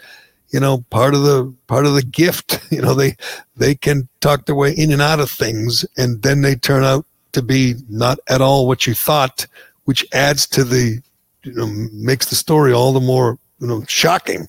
[0.52, 3.18] you know part of the part of the gift you know they
[3.58, 7.06] they can talk their way in and out of things and then they turn out
[7.34, 9.48] to be not at all what you thought
[9.84, 11.02] which adds to the
[11.44, 14.48] you know makes the story all the more you know shocking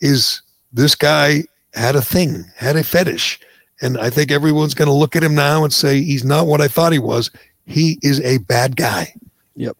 [0.00, 0.40] is
[0.72, 1.42] this guy
[1.74, 3.40] had a thing had a fetish
[3.80, 6.60] and i think everyone's going to look at him now and say he's not what
[6.60, 7.30] i thought he was
[7.66, 9.12] he is a bad guy
[9.54, 9.76] yep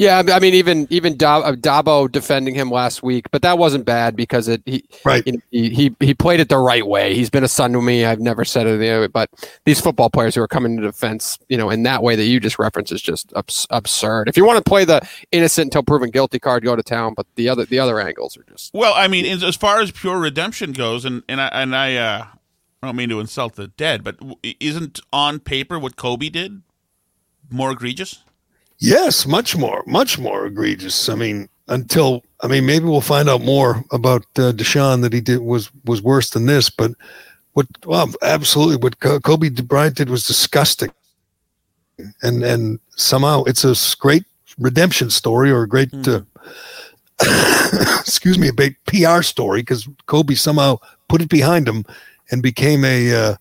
[0.00, 4.16] Yeah, I mean, even even uh, Dabo defending him last week, but that wasn't bad
[4.16, 7.14] because it he right he, he he played it the right way.
[7.14, 8.06] He's been a son to me.
[8.06, 9.28] I've never said it, but
[9.66, 12.40] these football players who are coming to defense, you know, in that way that you
[12.40, 14.30] just referenced is just abs- absurd.
[14.30, 17.12] If you want to play the innocent until proven guilty card, go to town.
[17.14, 18.94] But the other the other angles are just well.
[18.94, 22.26] I mean, as far as pure redemption goes, and and I and I, uh,
[22.82, 26.62] I don't mean to insult the dead, but isn't on paper what Kobe did
[27.50, 28.22] more egregious?
[28.78, 31.08] Yes, much more, much more egregious.
[31.10, 35.20] I mean, until I mean, maybe we'll find out more about uh, Deshaun that he
[35.20, 36.70] did was was worse than this.
[36.70, 36.92] But
[37.52, 37.66] what?
[37.84, 40.90] Well, absolutely, what Kobe Bryant did was disgusting,
[42.22, 44.24] and and somehow it's a great
[44.58, 45.90] redemption story or a great.
[45.90, 46.08] Mm.
[46.16, 46.20] Uh,
[48.00, 50.78] excuse me, a big PR story because Kobe somehow
[51.08, 51.84] put it behind him
[52.30, 53.36] and became a uh,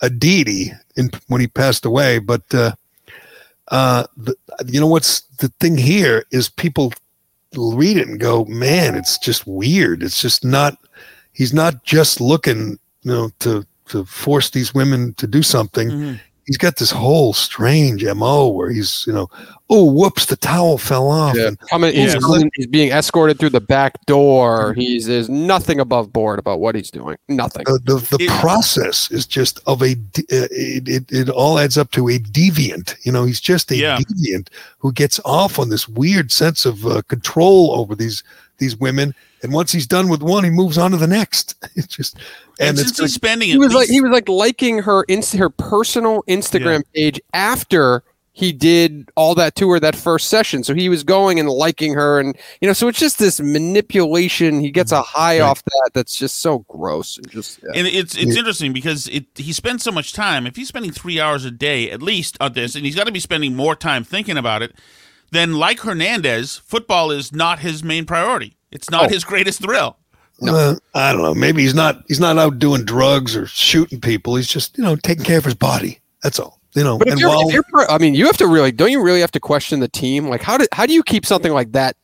[0.00, 2.18] a deity in, when he passed away.
[2.18, 2.72] But uh,
[3.68, 4.36] uh, the,
[4.66, 6.92] you know what's the thing here is people
[7.56, 10.02] read it and go, man, it's just weird.
[10.02, 10.78] It's just not.
[11.34, 15.88] He's not just looking, you know, to to force these women to do something.
[15.88, 16.14] Mm-hmm
[16.46, 19.28] he's got this whole strange mo where he's you know
[19.70, 21.48] oh whoops the towel fell off yeah.
[21.48, 22.38] and, Coming, he's, yeah.
[22.54, 26.90] he's, being escorted through the back door he's there's nothing above board about what he's
[26.90, 31.28] doing nothing the, the, the it, process is just of a uh, it, it, it
[31.28, 33.98] all adds up to a deviant you know he's just a yeah.
[33.98, 38.22] deviant who gets off on this weird sense of uh, control over these
[38.58, 41.56] these women and once he's done with one, he moves on to the next.
[41.74, 42.18] It's just
[42.62, 45.34] and, and since he's spending, he was least- like he was like liking her inst-
[45.34, 47.02] her personal Instagram yeah.
[47.04, 48.02] page after
[48.34, 50.64] he did all that to her that first session.
[50.64, 54.60] So he was going and liking her, and you know, so it's just this manipulation.
[54.60, 55.18] He gets a mm-hmm.
[55.18, 55.44] high right.
[55.44, 55.90] off that.
[55.92, 57.60] That's just so gross and just.
[57.62, 57.72] Yeah.
[57.74, 58.38] And it's it's yeah.
[58.38, 60.46] interesting because it he spends so much time.
[60.46, 63.12] If he's spending three hours a day at least on this, and he's got to
[63.12, 64.74] be spending more time thinking about it,
[65.30, 68.56] then like Hernandez, football is not his main priority.
[68.70, 69.08] It's not oh.
[69.08, 69.98] his greatest thrill.
[70.42, 70.54] No.
[70.54, 71.34] Uh, I don't know.
[71.34, 74.36] Maybe he's not he's not out doing drugs or shooting people.
[74.36, 76.00] He's just you know taking care of his body.
[76.22, 76.60] That's all.
[76.74, 76.98] You know.
[76.98, 79.20] But if, you're, while, if you're, I mean, you have to really don't you really
[79.20, 80.28] have to question the team?
[80.28, 81.96] Like how do how do you keep something like that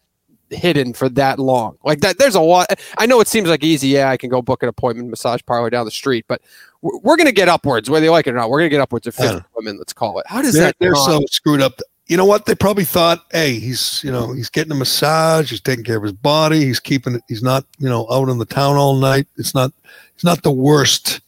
[0.51, 1.79] hidden for that long?
[1.85, 2.19] Like that.
[2.19, 2.69] There's a lot.
[2.97, 3.89] I know it seems like easy.
[3.89, 6.41] Yeah, I can go book an appointment massage parlor down the street, but
[6.83, 8.51] we're, we're going to get upwards whether you like it or not.
[8.51, 9.79] We're going to get upwards of 50 women.
[9.79, 10.27] Let's call it.
[10.29, 10.77] How does they're, that?
[10.79, 12.47] They're so screwed up you know what?
[12.47, 16.03] They probably thought, hey, he's you know he's getting a massage, he's taking care of
[16.03, 19.27] his body, he's keeping it, he's not you know out in the town all night.
[19.37, 19.73] It's not
[20.15, 21.21] it's not the worst.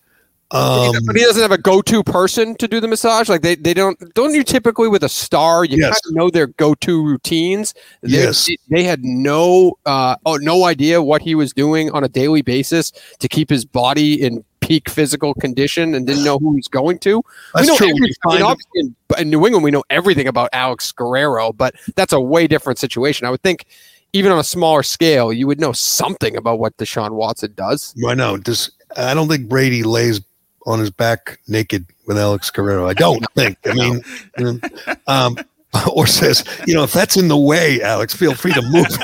[0.52, 3.28] Um, but he doesn't have a go-to person to do the massage.
[3.28, 5.90] Like they, they don't don't you typically with a star you yes.
[5.90, 7.72] kind of know their go-to routines.
[8.00, 12.08] They, yes, they had no uh, oh no idea what he was doing on a
[12.08, 16.68] daily basis to keep his body in peak physical condition and didn't know who he's
[16.68, 17.20] going to.
[17.54, 17.88] That's we know true.
[17.88, 22.12] I mean, obviously in, in New England, we know everything about Alex Guerrero, but that's
[22.12, 23.26] a way different situation.
[23.26, 23.64] I would think
[24.12, 27.96] even on a smaller scale, you would know something about what Deshaun Watson does.
[28.06, 28.36] I know.
[28.36, 30.20] Does I don't think Brady lays
[30.66, 32.86] on his back naked with Alex Guerrero.
[32.86, 33.58] I don't think.
[33.64, 34.02] I mean,
[35.08, 35.36] um,
[35.92, 38.86] or says, you know, if that's in the way, Alex, feel free to move.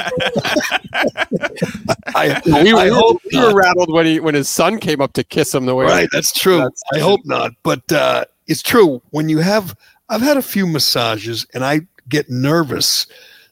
[2.14, 5.22] I, we, I hope we were rattled when he when his son came up to
[5.24, 5.84] kiss him the way.
[5.86, 6.58] Right, that's true.
[6.58, 9.00] That's I hope not, but uh, it's true.
[9.10, 9.76] When you have,
[10.08, 13.06] I've had a few massages, and I get nervous.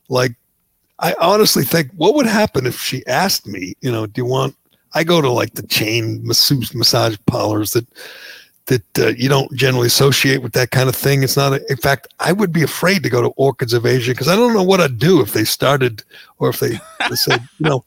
[0.09, 0.33] Like,
[0.99, 4.57] I honestly think, what would happen if she asked me, you know, do you want?
[4.97, 7.87] I go to like the chain masseuse massage parlors that
[8.67, 11.23] that uh, you don't generally associate with that kind of thing.
[11.23, 11.53] It's not.
[11.53, 14.37] A, in fact, I would be afraid to go to Orchids of Asia because I
[14.37, 16.03] don't know what I'd do if they started
[16.39, 17.85] or if they, they said, you know,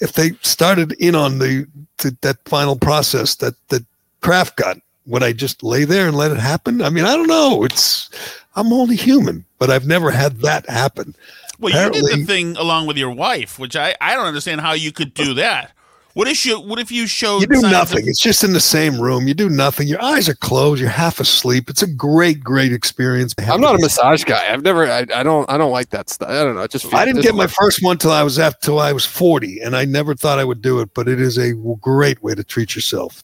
[0.00, 1.66] if they started in on the,
[1.98, 3.84] the that final process that that
[4.20, 4.78] Kraft got.
[5.06, 6.82] Would I just lay there and let it happen?
[6.82, 7.62] I mean, I don't know.
[7.62, 8.10] It's
[8.56, 11.14] I'm only human, but I've never had that happen.
[11.60, 14.62] Well, Apparently, you did the thing along with your wife, which I, I don't understand
[14.62, 15.72] how you could do that.
[16.16, 17.42] What if you What if you showed?
[17.42, 18.04] You do nothing.
[18.04, 19.28] Of- it's just in the same room.
[19.28, 19.86] You do nothing.
[19.86, 20.80] Your eyes are closed.
[20.80, 21.68] You're half asleep.
[21.68, 23.34] It's a great, great experience.
[23.36, 24.50] I'm not a massage guy.
[24.50, 24.86] I've never.
[24.90, 25.44] I, I don't.
[25.50, 26.30] I don't like that stuff.
[26.30, 26.62] I don't know.
[26.62, 26.94] I just.
[26.94, 29.76] I didn't get my first one till I was after till I was 40, and
[29.76, 30.94] I never thought I would do it.
[30.94, 31.52] But it is a
[31.82, 33.22] great way to treat yourself.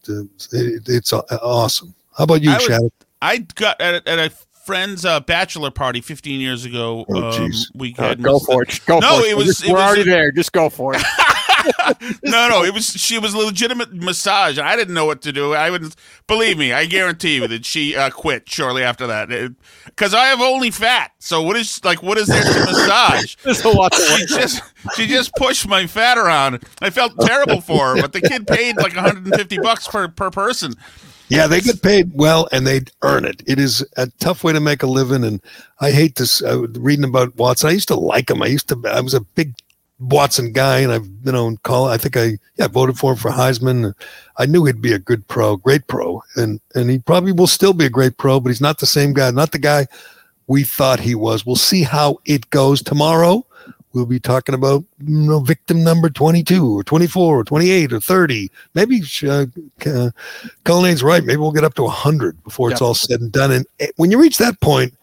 [0.53, 1.95] It's awesome.
[2.19, 2.83] How about you, Chad?
[3.23, 4.31] I got at, at a
[4.67, 7.07] friend's uh, bachelor party 15 years ago.
[7.09, 8.81] Oh, um, we uh, go for it.
[8.85, 9.31] Go no, for it.
[9.31, 9.63] it was.
[9.63, 10.31] We're, it was, already there.
[10.31, 11.03] Just go for it.
[12.25, 14.59] no, no, it was she was a legitimate massage.
[14.59, 15.55] I didn't know what to do.
[15.55, 15.97] I wouldn't
[16.27, 16.73] believe me.
[16.73, 19.29] I guarantee you that she uh, quit shortly after that
[19.87, 21.13] because I have only fat.
[21.19, 23.37] So what is like what is there to massage?
[23.43, 23.95] There's a lot.
[23.95, 24.63] She just
[24.95, 26.65] she just pushed my fat around.
[26.81, 30.75] I felt terrible for her, but the kid paid like 150 bucks per per person.
[31.33, 33.43] Yeah, they get paid well and they earn it.
[33.47, 35.25] It is a tough way to make a living.
[35.25, 35.41] And
[35.81, 36.43] I hate this.
[36.43, 38.43] Uh, reading about Watson, I used to like him.
[38.43, 38.79] I used to.
[38.87, 39.55] I was a big
[39.99, 41.87] Watson guy, and I've you know call.
[41.87, 43.95] I think I yeah voted for him for Heisman.
[44.39, 47.73] I knew he'd be a good pro, great pro, and and he probably will still
[47.73, 48.41] be a great pro.
[48.41, 49.31] But he's not the same guy.
[49.31, 49.87] Not the guy
[50.47, 51.47] we thought he was.
[51.47, 53.47] We'll see how it goes tomorrow
[53.93, 58.51] we'll be talking about you know, victim number 22 or 24 or 28 or 30.
[58.75, 59.47] Maybe uh,
[59.87, 60.11] uh,
[60.65, 61.25] Cullinane's right.
[61.25, 63.51] Maybe we'll get up to 100 before it's all said and done.
[63.51, 64.95] And eh, when you reach that point,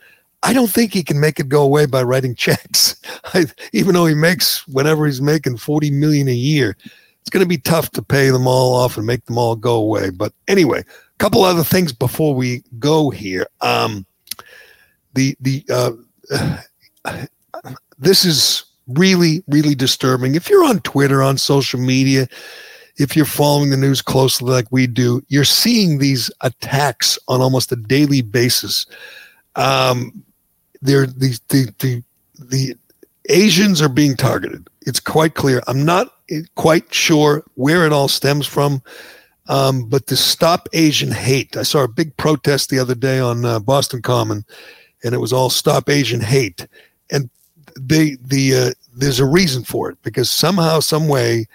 [0.42, 3.00] I don't think he can make it go away by writing checks.
[3.34, 6.78] I, even though he makes whenever he's making 40 million a year,
[7.22, 9.76] it's going to be tough to pay them all off and make them all go
[9.76, 10.10] away.
[10.10, 13.48] But anyway, a couple other things before we go here.
[13.62, 14.06] Um,
[15.14, 17.26] the the uh,
[18.00, 20.36] this is really, really disturbing.
[20.36, 22.28] If you're on Twitter, on social media,
[22.98, 27.72] if you're following the news closely like we do, you're seeing these attacks on almost
[27.72, 28.86] a daily basis.
[29.56, 30.24] Um,
[30.82, 32.04] they're the, the, the,
[32.40, 32.76] the
[33.30, 34.68] Asians are being targeted.
[34.82, 35.62] It's quite clear.
[35.68, 36.14] I'm not
[36.56, 38.82] quite sure where it all stems from.
[39.48, 43.46] Um, but to stop Asian hate, I saw a big protest the other day on
[43.46, 44.46] uh, Boston Common,
[45.04, 46.68] and it was all stop Asian hate.
[47.12, 47.32] And
[47.80, 51.48] they the uh, there's a reason for it because somehow, some way,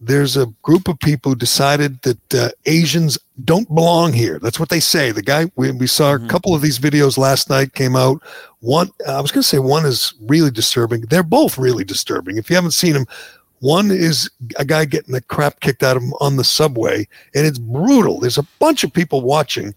[0.00, 4.38] there's a group of people who decided that uh, Asians don't belong here.
[4.38, 5.12] That's what they say.
[5.12, 6.24] The guy we, we saw mm-hmm.
[6.24, 8.22] a couple of these videos last night came out.
[8.60, 11.02] One I was going to say one is really disturbing.
[11.02, 12.38] They're both really disturbing.
[12.38, 13.06] If you haven't seen them,
[13.60, 17.46] one is a guy getting the crap kicked out of him on the subway, and
[17.46, 18.18] it's brutal.
[18.20, 19.74] There's a bunch of people watching,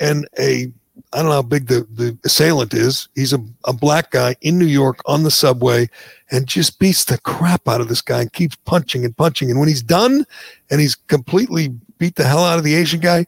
[0.00, 0.72] and a
[1.12, 3.08] I don't know how big the, the assailant is.
[3.14, 5.88] He's a, a black guy in New York on the subway
[6.30, 9.50] and just beats the crap out of this guy and keeps punching and punching.
[9.50, 10.26] And when he's done
[10.70, 11.68] and he's completely
[11.98, 13.26] beat the hell out of the Asian guy,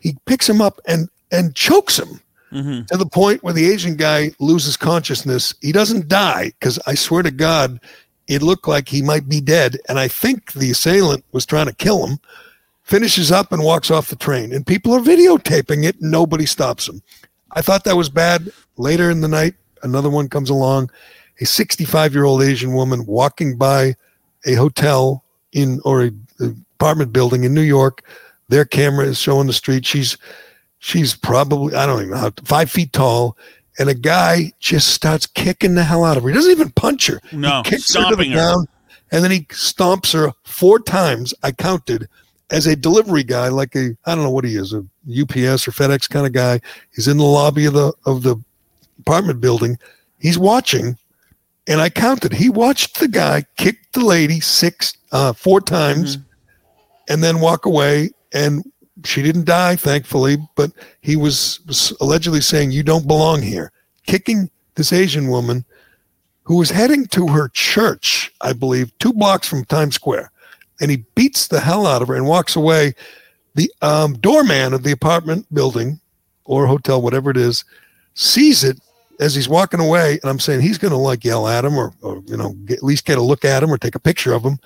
[0.00, 2.84] he picks him up and, and chokes him mm-hmm.
[2.86, 5.54] to the point where the Asian guy loses consciousness.
[5.60, 7.80] He doesn't die because I swear to God,
[8.26, 9.78] it looked like he might be dead.
[9.88, 12.18] And I think the assailant was trying to kill him
[12.82, 14.52] finishes up and walks off the train.
[14.52, 15.96] And people are videotaping it.
[16.00, 17.02] nobody stops him.
[17.52, 18.50] I thought that was bad.
[18.76, 20.90] Later in the night, another one comes along.
[21.40, 23.94] A 65 year old Asian woman walking by
[24.46, 26.10] a hotel in or a,
[26.40, 28.02] a apartment building in New York.
[28.48, 29.86] Their camera is showing the street.
[29.86, 30.16] She's
[30.78, 33.36] she's probably I don't even know how five feet tall,
[33.78, 36.28] and a guy just starts kicking the hell out of her.
[36.28, 37.20] He doesn't even punch her.
[37.32, 38.34] No, he kicks her to the her.
[38.34, 38.68] ground,
[39.10, 41.32] and then he stomps her four times.
[41.42, 42.08] I counted
[42.52, 45.72] as a delivery guy, like a I don't know what he is, a UPS or
[45.72, 46.60] FedEx kind of guy.
[46.94, 48.36] He's in the lobby of the of the
[49.00, 49.78] apartment building.
[50.20, 50.96] He's watching,
[51.66, 52.32] and I counted.
[52.32, 57.12] He watched the guy kick the lady six, uh, four times, mm-hmm.
[57.12, 58.10] and then walk away.
[58.34, 58.70] And
[59.04, 60.36] she didn't die, thankfully.
[60.54, 63.72] But he was, was allegedly saying, "You don't belong here,"
[64.06, 65.64] kicking this Asian woman
[66.44, 70.31] who was heading to her church, I believe, two blocks from Times Square
[70.82, 72.94] and he beats the hell out of her and walks away.
[73.54, 76.00] The um, doorman of the apartment building
[76.44, 77.64] or hotel, whatever it is,
[78.14, 78.80] sees it
[79.20, 80.18] as he's walking away.
[80.22, 82.78] And I'm saying he's going to like yell at him or, or you know, get,
[82.78, 84.58] at least get a look at him or take a picture of him.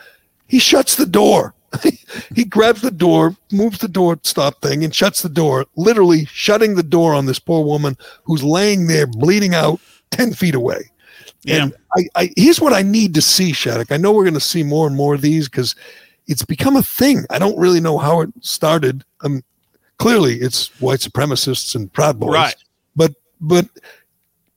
[0.48, 1.54] He shuts the door.
[2.34, 6.76] he grabs the door, moves the door stop thing, and shuts the door, literally shutting
[6.76, 9.80] the door on this poor woman who's laying there bleeding out
[10.12, 10.90] 10 feet away.
[11.42, 11.64] Yeah.
[11.64, 13.92] And I, I, here's what I need to see, Shattuck.
[13.92, 15.76] I know we're going to see more and more of these because
[16.26, 17.24] it's become a thing.
[17.30, 19.04] I don't really know how it started.
[19.22, 19.42] Um,
[19.98, 22.32] clearly, it's white supremacists and Proud Boys.
[22.32, 22.56] Right.
[22.94, 23.66] But but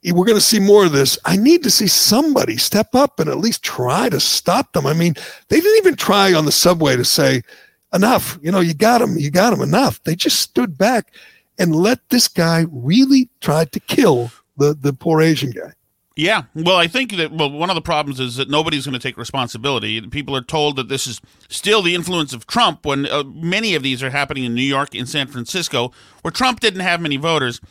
[0.04, 1.18] we're going to see more of this.
[1.26, 4.86] I need to see somebody step up and at least try to stop them.
[4.86, 5.14] I mean,
[5.50, 7.42] they didn't even try on the subway to say
[7.94, 8.40] enough.
[8.42, 9.18] You know, you got him.
[9.18, 10.02] You got him enough.
[10.04, 11.14] They just stood back
[11.58, 15.74] and let this guy really try to kill the the poor Asian guy.
[16.20, 19.00] Yeah, well, I think that well, one of the problems is that nobody's going to
[19.00, 20.02] take responsibility.
[20.02, 23.84] People are told that this is still the influence of Trump when uh, many of
[23.84, 27.62] these are happening in New York, in San Francisco, where Trump didn't have many voters.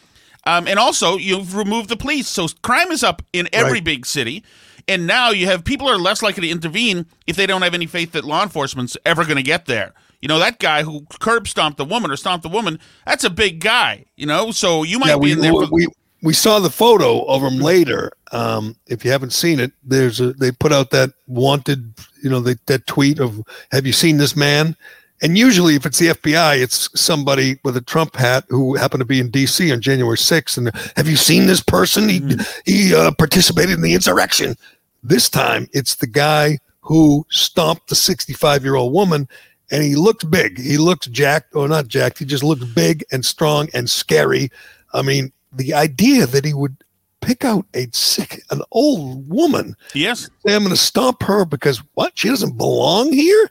[0.47, 3.85] Um, and also, you've removed the police, so crime is up in every right.
[3.85, 4.43] big city.
[4.89, 7.85] And now you have people are less likely to intervene if they don't have any
[7.85, 9.93] faith that law enforcement's ever going to get there.
[10.23, 13.31] You know, that guy who curb stomped the woman or stomped the woman, that's a
[13.31, 14.53] big guy, you know?
[14.53, 15.53] So you might yeah, be we, in there.
[15.71, 15.87] We,
[16.23, 18.13] we saw the photo of him later.
[18.33, 22.41] Um, if you haven't seen it, there's a they put out that wanted, you know,
[22.41, 24.77] the, that tweet of "Have you seen this man?"
[25.21, 29.05] And usually, if it's the FBI, it's somebody with a Trump hat who happened to
[29.05, 29.73] be in D.C.
[29.73, 30.57] on January 6th.
[30.57, 32.09] And have you seen this person?
[32.09, 32.41] He mm-hmm.
[32.65, 34.57] he uh, participated in the insurrection.
[35.03, 39.29] This time, it's the guy who stomped the 65 year old woman.
[39.71, 40.59] and he looked big.
[40.59, 42.19] He looked jacked, or not jacked.
[42.19, 44.51] He just looked big and strong and scary.
[44.95, 46.77] I mean, the idea that he would
[47.21, 49.75] pick out a sick, an old woman.
[49.95, 50.29] Yes.
[50.47, 52.13] Say, I'm going to stomp her because what?
[52.19, 53.51] She doesn't belong here.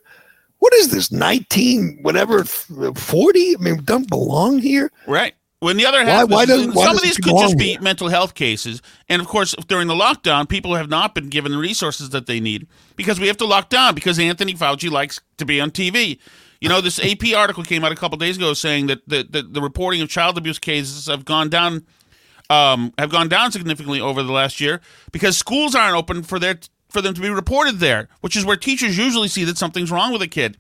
[0.59, 1.11] What is this?
[1.11, 3.55] 19, whatever, 40?
[3.55, 4.91] I mean, don't belong here.
[5.05, 5.33] Right.
[5.59, 7.81] When the other half, why is- doesn't- why some of these could just be here?
[7.81, 11.57] mental health cases, and of course, during the lockdown, people have not been given the
[11.57, 15.45] resources that they need because we have to lock down because Anthony Fauci likes to
[15.45, 16.19] be on TV.
[16.60, 19.43] You know, this AP article came out a couple days ago saying that the, the,
[19.43, 21.86] the reporting of child abuse cases have gone down,
[22.49, 24.82] um, have gone down significantly over the last year
[25.12, 28.55] because schools aren't open for their for them to be reported there, which is where
[28.55, 30.58] teachers usually see that something's wrong with a kid.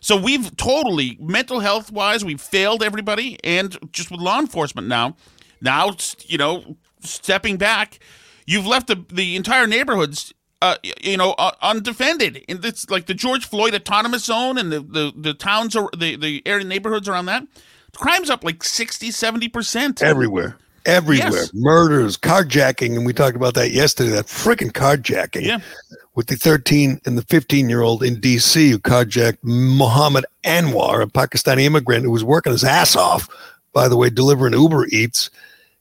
[0.00, 5.16] So we've totally mental health wise, we've failed everybody, and just with law enforcement now.
[5.60, 5.96] Now,
[6.26, 7.98] you know, stepping back,
[8.46, 10.32] you've left the the entire neighborhoods,
[10.62, 12.44] uh, you know, uh, undefended.
[12.48, 16.16] And it's like the George Floyd autonomous zone and the the, the towns or the
[16.16, 17.46] the area neighborhoods around that.
[17.96, 20.56] Crime's up like 60, 70 percent Everywhere.
[20.86, 21.30] Everywhere.
[21.30, 21.52] Yes.
[21.52, 25.44] Murders, carjacking, and we talked about that yesterday, that freaking carjacking.
[25.44, 25.58] Yeah.
[26.14, 31.06] With the 13 and the 15 year old in DC who carjacked Mohammed Anwar, a
[31.06, 33.28] Pakistani immigrant who was working his ass off,
[33.72, 35.30] by the way, delivering Uber Eats.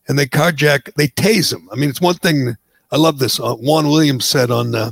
[0.07, 1.69] And they carjack, they tase him.
[1.71, 2.57] I mean, it's one thing.
[2.91, 3.39] I love this.
[3.39, 4.91] Uh, Juan Williams said on uh,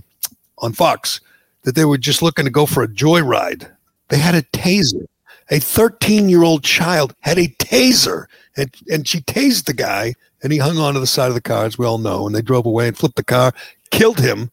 [0.59, 1.21] on Fox
[1.63, 3.69] that they were just looking to go for a joyride.
[4.09, 5.05] They had a taser.
[5.49, 8.25] A 13 year old child had a taser,
[8.57, 11.65] and, and she tased the guy, and he hung onto the side of the car,
[11.65, 12.25] as we all know.
[12.25, 13.53] And they drove away and flipped the car,
[13.91, 14.51] killed him.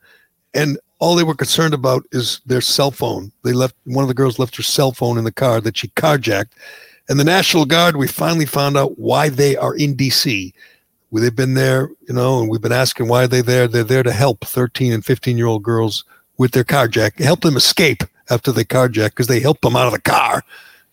[0.54, 3.32] And all they were concerned about is their cell phone.
[3.42, 5.88] They left one of the girls left her cell phone in the car that she
[5.88, 6.50] carjacked.
[7.08, 10.52] And the National Guard, we finally found out why they are in DC.
[11.20, 13.68] They've been there, you know, and we've been asking why are they there.
[13.68, 16.04] They're there to help 13 and 15 year old girls
[16.38, 19.92] with their carjack, help them escape after they carjack because they helped them out of
[19.92, 20.42] the car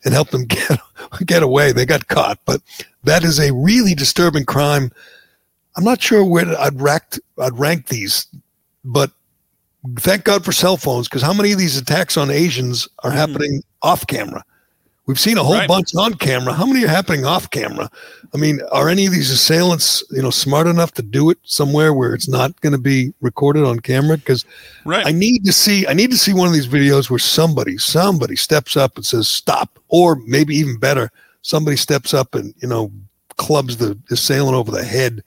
[0.03, 0.80] and helped them get
[1.26, 1.72] get away.
[1.72, 2.61] They got caught, but
[3.03, 4.91] that is a really disturbing crime.
[5.76, 7.03] I'm not sure where I'd rank
[7.39, 8.28] I'd rank these,
[8.84, 9.11] but
[9.97, 13.19] thank God for cell phones because how many of these attacks on Asians are mm-hmm.
[13.19, 14.43] happening off camera?
[15.08, 15.68] We've seen a whole Right.
[15.68, 16.54] bunch on camera.
[16.54, 17.89] How many are happening off camera?
[18.34, 21.91] I mean, are any of these assailants, you know, smart enough to do it somewhere
[21.93, 24.18] where it's not going to be recorded on camera?
[24.18, 24.45] Because
[24.86, 25.06] Right.
[25.06, 28.36] I need to see, I need to see one of these videos where somebody, somebody
[28.36, 32.91] steps up and says stop, or maybe even better, somebody steps up and you know
[33.38, 35.24] clubs the assailant over the head,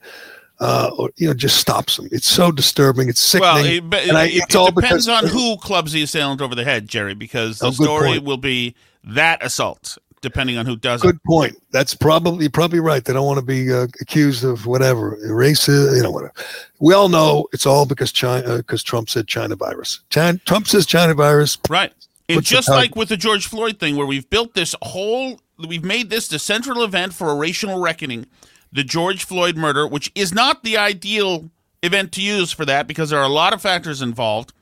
[0.61, 2.07] uh, or you know just stops him.
[2.13, 3.09] It's so disturbing.
[3.09, 3.51] It's sickening.
[3.91, 6.55] Well, it, and I- it, it all depends because- on who clubs the assailant over
[6.55, 8.23] the head, Gerry, because the Oh, story point.
[8.23, 8.73] will be
[9.05, 11.07] that assault, depending on who does it.
[11.07, 11.55] Good point.
[11.71, 13.03] That's probably you're probably right.
[13.03, 16.33] They don't want to be uh, accused of whatever racist, you know, whatever.
[16.79, 20.01] We all know it's all because China, because Trump said China virus.
[20.09, 21.57] China, Trump says China virus.
[21.69, 21.93] Right.
[22.27, 26.09] And just like with the George Floyd thing, where we've built this whole, we've made
[26.09, 28.25] this the central event for a racial reckoning,
[28.71, 31.51] the George Floyd murder, which is not the ideal
[31.83, 34.53] event to use for that because there are a lot of factors involved.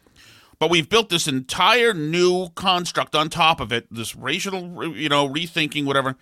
[0.64, 5.28] But we've built this entire new construct on top of it, this racial, you know,
[5.28, 6.16] rethinking, whatever.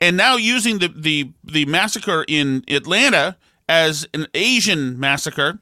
[0.00, 3.36] And now using the the the massacre in Atlanta
[3.68, 5.60] as an Asian massacre,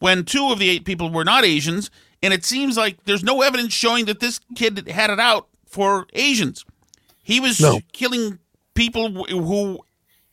[0.00, 1.90] when two of the eight people were not Asians,
[2.22, 6.06] and it seems like there's no evidence showing that this kid had it out for
[6.12, 6.66] Asians.
[7.22, 7.80] He was No.
[7.94, 8.40] killing
[8.74, 9.80] people who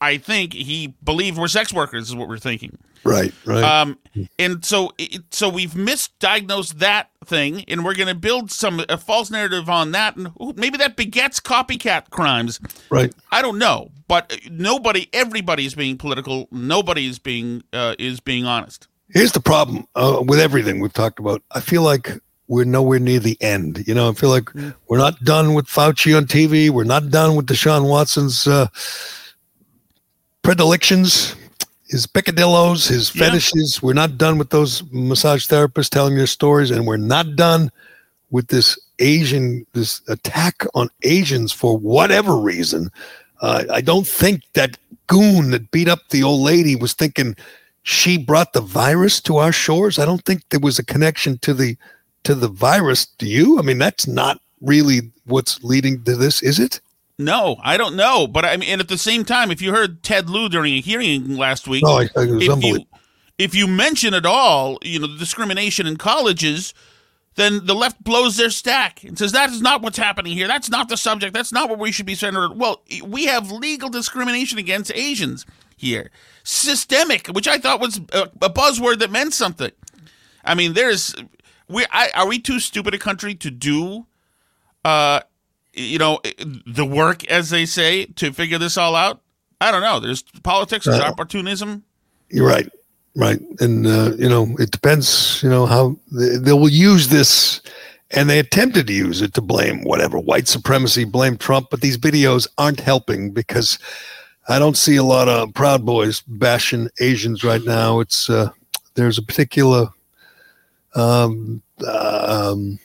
[0.02, 2.78] I think he believed were sex workers, is what we're thinking.
[3.04, 3.64] Right, right.
[3.64, 4.00] Um,
[4.40, 8.98] and so, it, so we've misdiagnosed that thing, and we're going to build some a
[8.98, 12.60] false narrative on that, and ooh, maybe that begets copycat crimes.
[12.90, 13.14] right.
[13.32, 16.48] I don't know, but nobody, everybody is being political.
[16.52, 18.88] Nobody is being uh, is being honest.
[19.10, 21.44] Here's the problem uh, with everything we've talked about.
[21.52, 22.12] I feel like
[22.48, 23.88] we're nowhere near the end.
[23.88, 24.50] You know, I feel like
[24.88, 26.70] we're not done with Fauci on TV.
[26.70, 28.68] We're not done with Deshaun Watson's uh,
[30.46, 31.36] predilections,
[31.88, 33.26] his picadillos, his Yeah.
[33.26, 33.82] fetishes.
[33.82, 37.72] We're not done with those massage therapists telling their stories, and we're not done
[38.30, 42.92] with this Asian, this attack on Asians for whatever reason.
[43.42, 44.78] Uh, I don't think that
[45.08, 47.36] goon that beat up the old lady was thinking
[47.84, 50.00] she brought the virus to our shores.
[50.00, 51.76] I don't think there was a connection to the
[52.24, 53.06] to the virus.
[53.20, 53.60] Do you?
[53.60, 56.82] I mean, that's not really what's leading to this, is it?
[57.18, 60.04] No, I don't know, but I mean, and at the same time, if you heard
[60.04, 62.10] Ted Lieu during a hearing last week, it was
[62.44, 62.86] if you
[63.38, 66.74] if you mention at all, you know, the discrimination in colleges,
[67.36, 70.48] then the left blows their stack and says that is not what's happening here.
[70.48, 71.34] That's not the subject.
[71.34, 72.58] That's not what we should be centered.
[72.58, 75.46] Well, we have legal discrimination against Asians
[75.78, 76.12] here,
[76.44, 79.72] systemic, which I thought was a, a buzzword that meant something.
[80.44, 81.16] I mean, there's
[81.70, 84.06] we I, are we too stupid a country to do
[84.84, 85.22] uh,
[85.76, 86.20] you know,
[86.66, 89.22] the work, as they say, to figure this all out?
[89.62, 90.00] I don't know.
[90.00, 91.84] There's politics, there's uh, opportunism.
[92.30, 92.70] You're right,
[93.16, 95.42] right, and uh, you know, it depends.
[95.44, 97.62] You know how they, they will use this
[98.12, 101.98] and they attempted to use it to blame whatever white supremacy, blame Trump, but these
[101.98, 103.80] videos aren't helping because
[104.48, 108.00] I don't see a lot of Proud Boys bashing Asians right now.
[108.00, 108.52] It's uh,
[108.94, 109.90] there's a particular
[110.94, 112.80] um, um,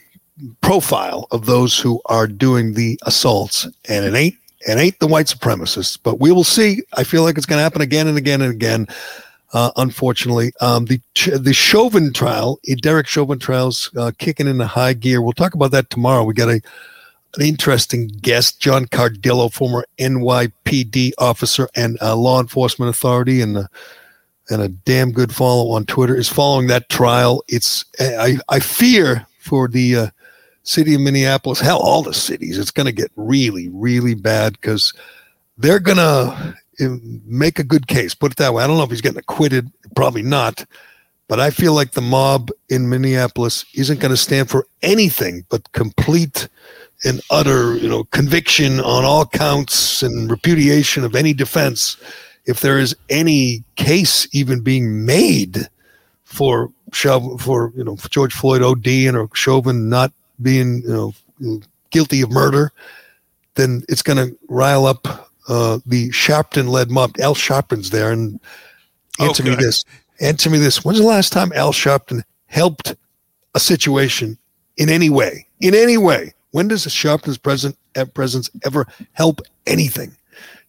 [0.60, 4.36] profile of those who are doing the assaults, and it ain't
[4.66, 5.98] it ain't the white supremacists.
[6.02, 6.82] But we will see.
[6.94, 8.86] I feel like it's going to happen again and again and again.
[9.52, 11.00] Uh, unfortunately, um, the
[11.36, 15.20] the Chauvin trial, Derek Chauvin trials, uh, kicking into high gear.
[15.20, 16.24] We'll talk about that tomorrow.
[16.24, 16.60] We got a
[17.36, 23.66] an interesting guest, John Cardillo, former NYPD officer and uh, law enforcement authority, and
[24.50, 27.42] and a damn good follow on Twitter is following that trial.
[27.48, 30.06] It's I I fear for the uh,
[30.62, 32.58] city of Minneapolis, hell, all the cities.
[32.58, 34.92] It's going to get really really bad because
[35.58, 38.14] they're gonna uh, make a good case.
[38.14, 38.64] Put it that way.
[38.64, 39.70] I don't know if he's getting acquitted.
[39.94, 40.64] Probably not.
[41.28, 45.70] But I feel like the mob in Minneapolis isn't going to stand for anything but
[45.70, 46.48] complete
[47.04, 51.96] and utter, you know, conviction on all counts and repudiation of any defense
[52.46, 55.68] if there is any case even being made
[56.24, 56.70] for
[57.38, 60.12] for you know for George Floyd OD and or Chauvin not
[60.42, 61.60] being you know
[61.90, 62.72] guilty of murder,
[63.54, 67.16] then it's going to rile up uh, the Sharpton-led mob.
[67.20, 68.40] Al Sharpton's there, and
[69.18, 69.50] answer okay.
[69.50, 69.84] me this:
[70.20, 70.84] answer me this.
[70.84, 72.94] When's the last time Al Sharpton helped
[73.54, 74.38] a situation
[74.76, 75.46] in any way?
[75.60, 76.34] In any way?
[76.52, 77.76] When does a Sharpton's present
[78.14, 80.16] presence ever help anything?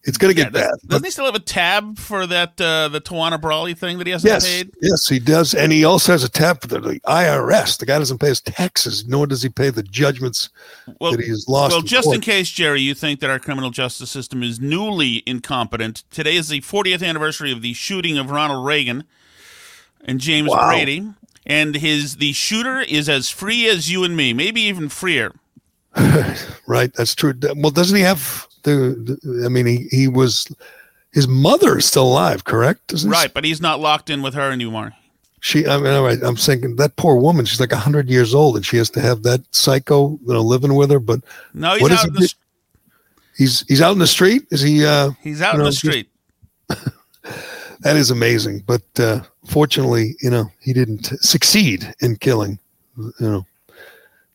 [0.04, 0.72] It's going to get yeah, bad.
[0.88, 4.12] Doesn't, he still have a tab for that uh, the Tawana Brawley thing that he
[4.12, 4.72] hasn't yes, paid?
[4.82, 7.78] Yes, he does, and he also has a tab for the, the, IRS.
[7.78, 10.50] The guy doesn't pay his taxes, nor does he pay the judgments
[11.00, 11.74] well, that he has lost.
[11.74, 12.16] Well, just court.
[12.16, 16.50] in case, Gerry, you think that our criminal justice system is newly incompetent, today is
[16.50, 19.04] the 40th anniversary of the shooting of Ronald Reagan
[20.04, 20.70] and James wow.
[20.70, 21.08] Brady,
[21.46, 25.34] and his the shooter is as free as you and me, maybe even freer.
[26.68, 27.34] right, that's true.
[27.56, 30.48] Well, doesn't he have the, the, I mean, he, he was
[31.12, 32.94] his mother is still alive, correct?
[32.94, 34.94] Isn't right, but he's not locked in with her anymore.
[35.42, 37.46] She, I mean, all right, I'm thinking that poor woman.
[37.46, 40.76] She's like hundred years old, and she has to have that psycho, you know, living
[40.76, 41.00] with her.
[41.00, 41.22] But
[41.54, 42.18] no, he's out.
[42.18, 42.28] He,
[43.38, 44.44] he's he's out in the street.
[44.52, 44.86] Is he?
[44.86, 46.10] uh He's out in know, the street.
[46.70, 52.60] that is amazing, but uh fortunately, you know, he didn't succeed in killing,
[52.98, 53.46] you know,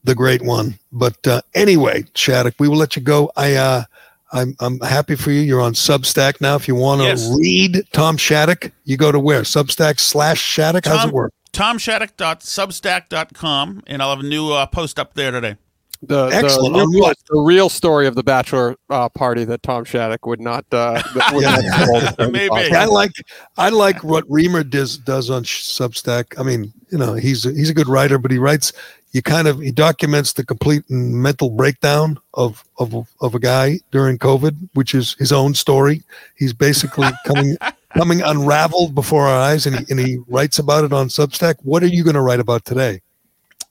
[0.07, 0.79] the great one.
[0.93, 3.31] But uh anyway, Shattuck, we will let you go.
[3.37, 3.85] I uh
[4.33, 5.41] I'm I'm happy for you.
[5.41, 6.57] You're on Substack now.
[6.57, 7.31] If you want to yes.
[7.37, 9.43] read Tom Shattuck, you go to where?
[9.43, 10.85] Substack slash Shattuck.
[10.85, 11.35] Tom, How's it work?
[11.53, 15.57] TomShattuck.substack.com, and I'll have a new uh, post up there today.
[16.03, 16.77] The, Excellent.
[16.77, 20.67] The, real, the real story of the bachelor uh, party that Tom Shattuck would not.
[20.71, 21.03] Uh,
[21.33, 23.13] would not Maybe I like
[23.57, 26.39] I like what Reamer does does on Substack.
[26.39, 28.75] I mean, you know, he's a, he's a good writer, but he writes
[29.17, 34.19] you kind of he documents the complete mental breakdown of of of a guy during
[34.19, 36.03] COVID, which is his own story.
[36.37, 37.57] He's basically coming
[37.97, 41.55] coming unraveled before our eyes, and he, and he writes about it on Substack.
[41.63, 43.01] What are you going to write about today?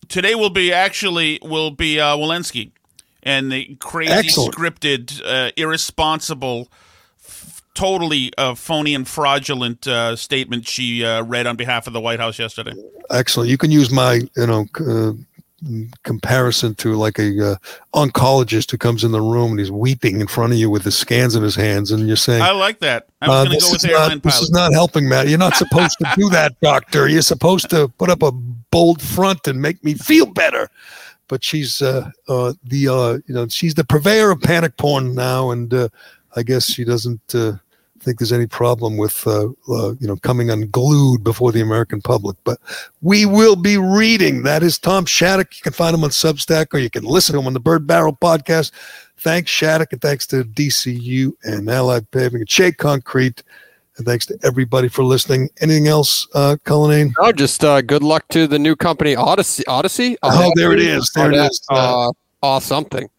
[0.09, 2.71] Today will be actually will be uh, Walensky
[3.21, 4.55] and the crazy Excellent.
[4.55, 6.71] scripted, uh, irresponsible
[7.75, 12.19] totally uh, phony and fraudulent uh, statement she uh, read on behalf of the White
[12.19, 12.73] House yesterday.
[13.11, 13.49] Excellent.
[13.49, 15.11] You can use my, you know, uh,
[16.03, 17.55] comparison to like a uh,
[17.93, 20.91] oncologist who comes in the room and he's weeping in front of you with the
[20.91, 23.65] scans in his hands, and you're saying, "I like that." I was uh, going to
[23.65, 25.27] go with airline not, This is not helping, Matt.
[25.27, 27.07] You're not supposed to do that, doctor.
[27.07, 30.69] You're supposed to put up a bold front and make me feel better.
[31.27, 35.51] But she's uh, uh, the uh, you know she's the purveyor of panic porn now,
[35.51, 35.89] and uh,
[36.35, 37.53] I guess she doesn't uh,
[38.05, 42.37] think there's any problem with uh, uh, you know coming unglued before the American public.
[42.43, 42.59] But
[43.01, 44.43] we will be reading.
[44.43, 45.57] That is Tom Shattuck.
[45.57, 47.85] You can find him on Substack, or you can listen to him on the Burn
[47.85, 48.71] Barrel podcast.
[49.17, 53.43] Thanks Shattuck, and thanks to DCU and Allied Paving and Shea Concrete.
[53.97, 55.49] And thanks to everybody for listening.
[55.61, 57.13] Anything else, uh, Cullinane?
[57.19, 59.65] No, just uh, good luck to the new company, Odyssey.
[59.67, 60.17] Odyssey?
[60.21, 61.09] Oh, there it is.
[61.15, 61.61] There it is.
[61.69, 62.11] Uh,
[62.43, 63.09] uh, something.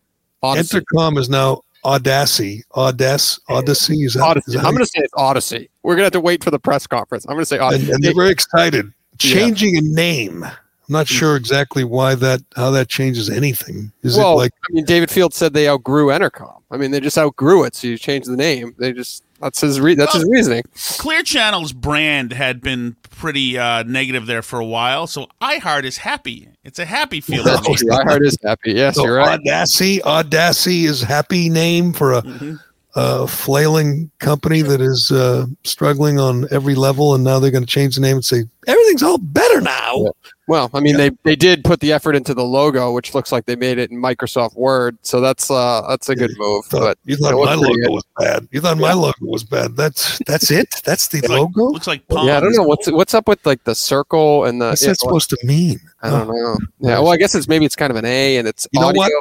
[0.43, 0.81] Odyssey.
[0.81, 4.03] Entercom is now Audacy, Audace, Odyssey.
[4.03, 4.51] Is that, Odyssey.
[4.51, 5.71] Is that I'm going to say it's Odyssey.
[5.85, 7.25] We're going to have to wait for the press conference.
[7.27, 7.85] I'm going to say Odyssey.
[7.85, 8.93] And, and they're very excited.
[9.19, 9.81] Changing yeah.
[9.81, 13.93] a name, I'm not sure exactly why that how that changes anything.
[14.03, 16.61] Is well, it like I mean, David Field said they outgrew Entercom.
[16.71, 18.75] I mean, they just outgrew it, so you change the name.
[18.79, 20.65] They just that's his re- that's Well, his reasoning.
[20.99, 25.99] Clear Channel's brand had been pretty uh, negative there for a while, so iHeart is
[25.99, 26.49] happy.
[26.67, 27.47] It's a happy feeling.
[27.49, 28.73] Oh, iHeart is happy.
[28.73, 29.39] Yes, so you're right.
[29.39, 30.03] Audacity?
[30.03, 32.55] Audacity is happy name for a, Mm-hmm.
[32.99, 37.71] A flailing company that is uh, struggling on every level, and now they're going to
[37.71, 40.07] change the name and say everything's all better now.
[40.49, 43.45] Well, I mean, they they did put the effort into the logo, which looks like
[43.47, 46.65] they made it in Microsoft Word, so that's uh that's a good move.
[46.71, 47.91] But You thought my logo good.
[47.91, 48.49] was bad.
[48.51, 49.77] You thought my logo was bad.
[49.77, 50.69] That's that's it.
[50.85, 51.65] That's the logo.
[51.73, 54.69] Looks like Yeah, I don't know what's what's up with like the circle and the.
[54.69, 55.81] What's that supposed to mean?
[56.03, 56.57] I don't know.
[56.79, 58.87] Yeah, well, I guess it's maybe it's kind of an A and it's You know
[58.89, 59.01] audio.
[59.01, 59.13] what?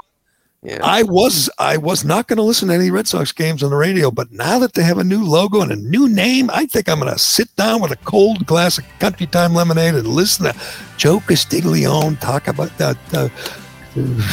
[0.66, 0.80] Yeah.
[0.84, 3.76] I was I was not going to listen to any Red Sox games on the
[3.76, 6.90] radio, but now that they have a new logo and a new name, I think
[6.90, 10.46] I'm going to sit down with a cold glass of Country Time lemonade and listen
[10.46, 10.60] to
[10.98, 12.98] Joe Castiglione talk about that.
[13.14, 13.30] Uh,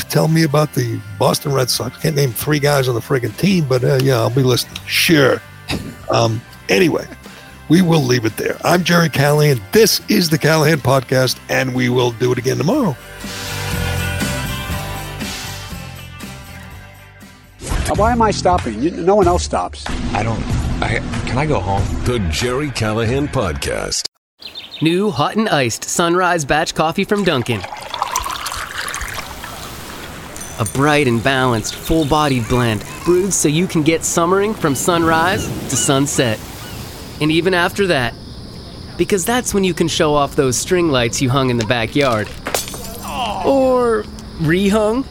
[0.09, 1.99] tell me about the Boston Red Sox.
[1.99, 4.81] Can't name three guys on the friggin' team, but uh, yeah, I'll be listening.
[4.87, 5.41] Sure.
[6.11, 6.41] Um,
[6.71, 7.07] anyway,
[7.69, 8.57] we will leave it there.
[8.65, 9.61] I'm Gerry Callahan.
[9.73, 12.97] This is the Callahan Podcast, and we will do it again tomorrow.
[17.95, 18.81] Why am I stopping?
[18.83, 19.85] You, no one else stops.
[20.15, 20.43] I don't.
[20.83, 21.83] I can I go home?
[22.05, 24.07] The Gerry Callahan Podcast.
[24.81, 27.61] New hot and iced sunrise batch coffee from Dunkin'.
[30.59, 35.47] A bright and balanced, full bodied blend brewed so you can get summering from sunrise
[35.71, 36.39] to sunset.
[37.21, 38.15] And even after that,
[38.97, 42.29] because that's when you can show off those string lights you hung in the backyard.
[43.45, 44.05] Or
[44.41, 45.07] rehung.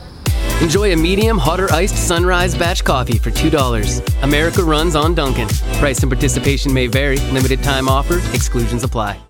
[0.62, 4.24] Enjoy a medium, hotter iced sunrise batch coffee for $2.
[4.24, 5.50] America runs on Dunkin'.
[5.80, 7.18] Price and participation may vary.
[7.32, 8.20] Limited time offer.
[8.34, 9.22] Exclusions apply.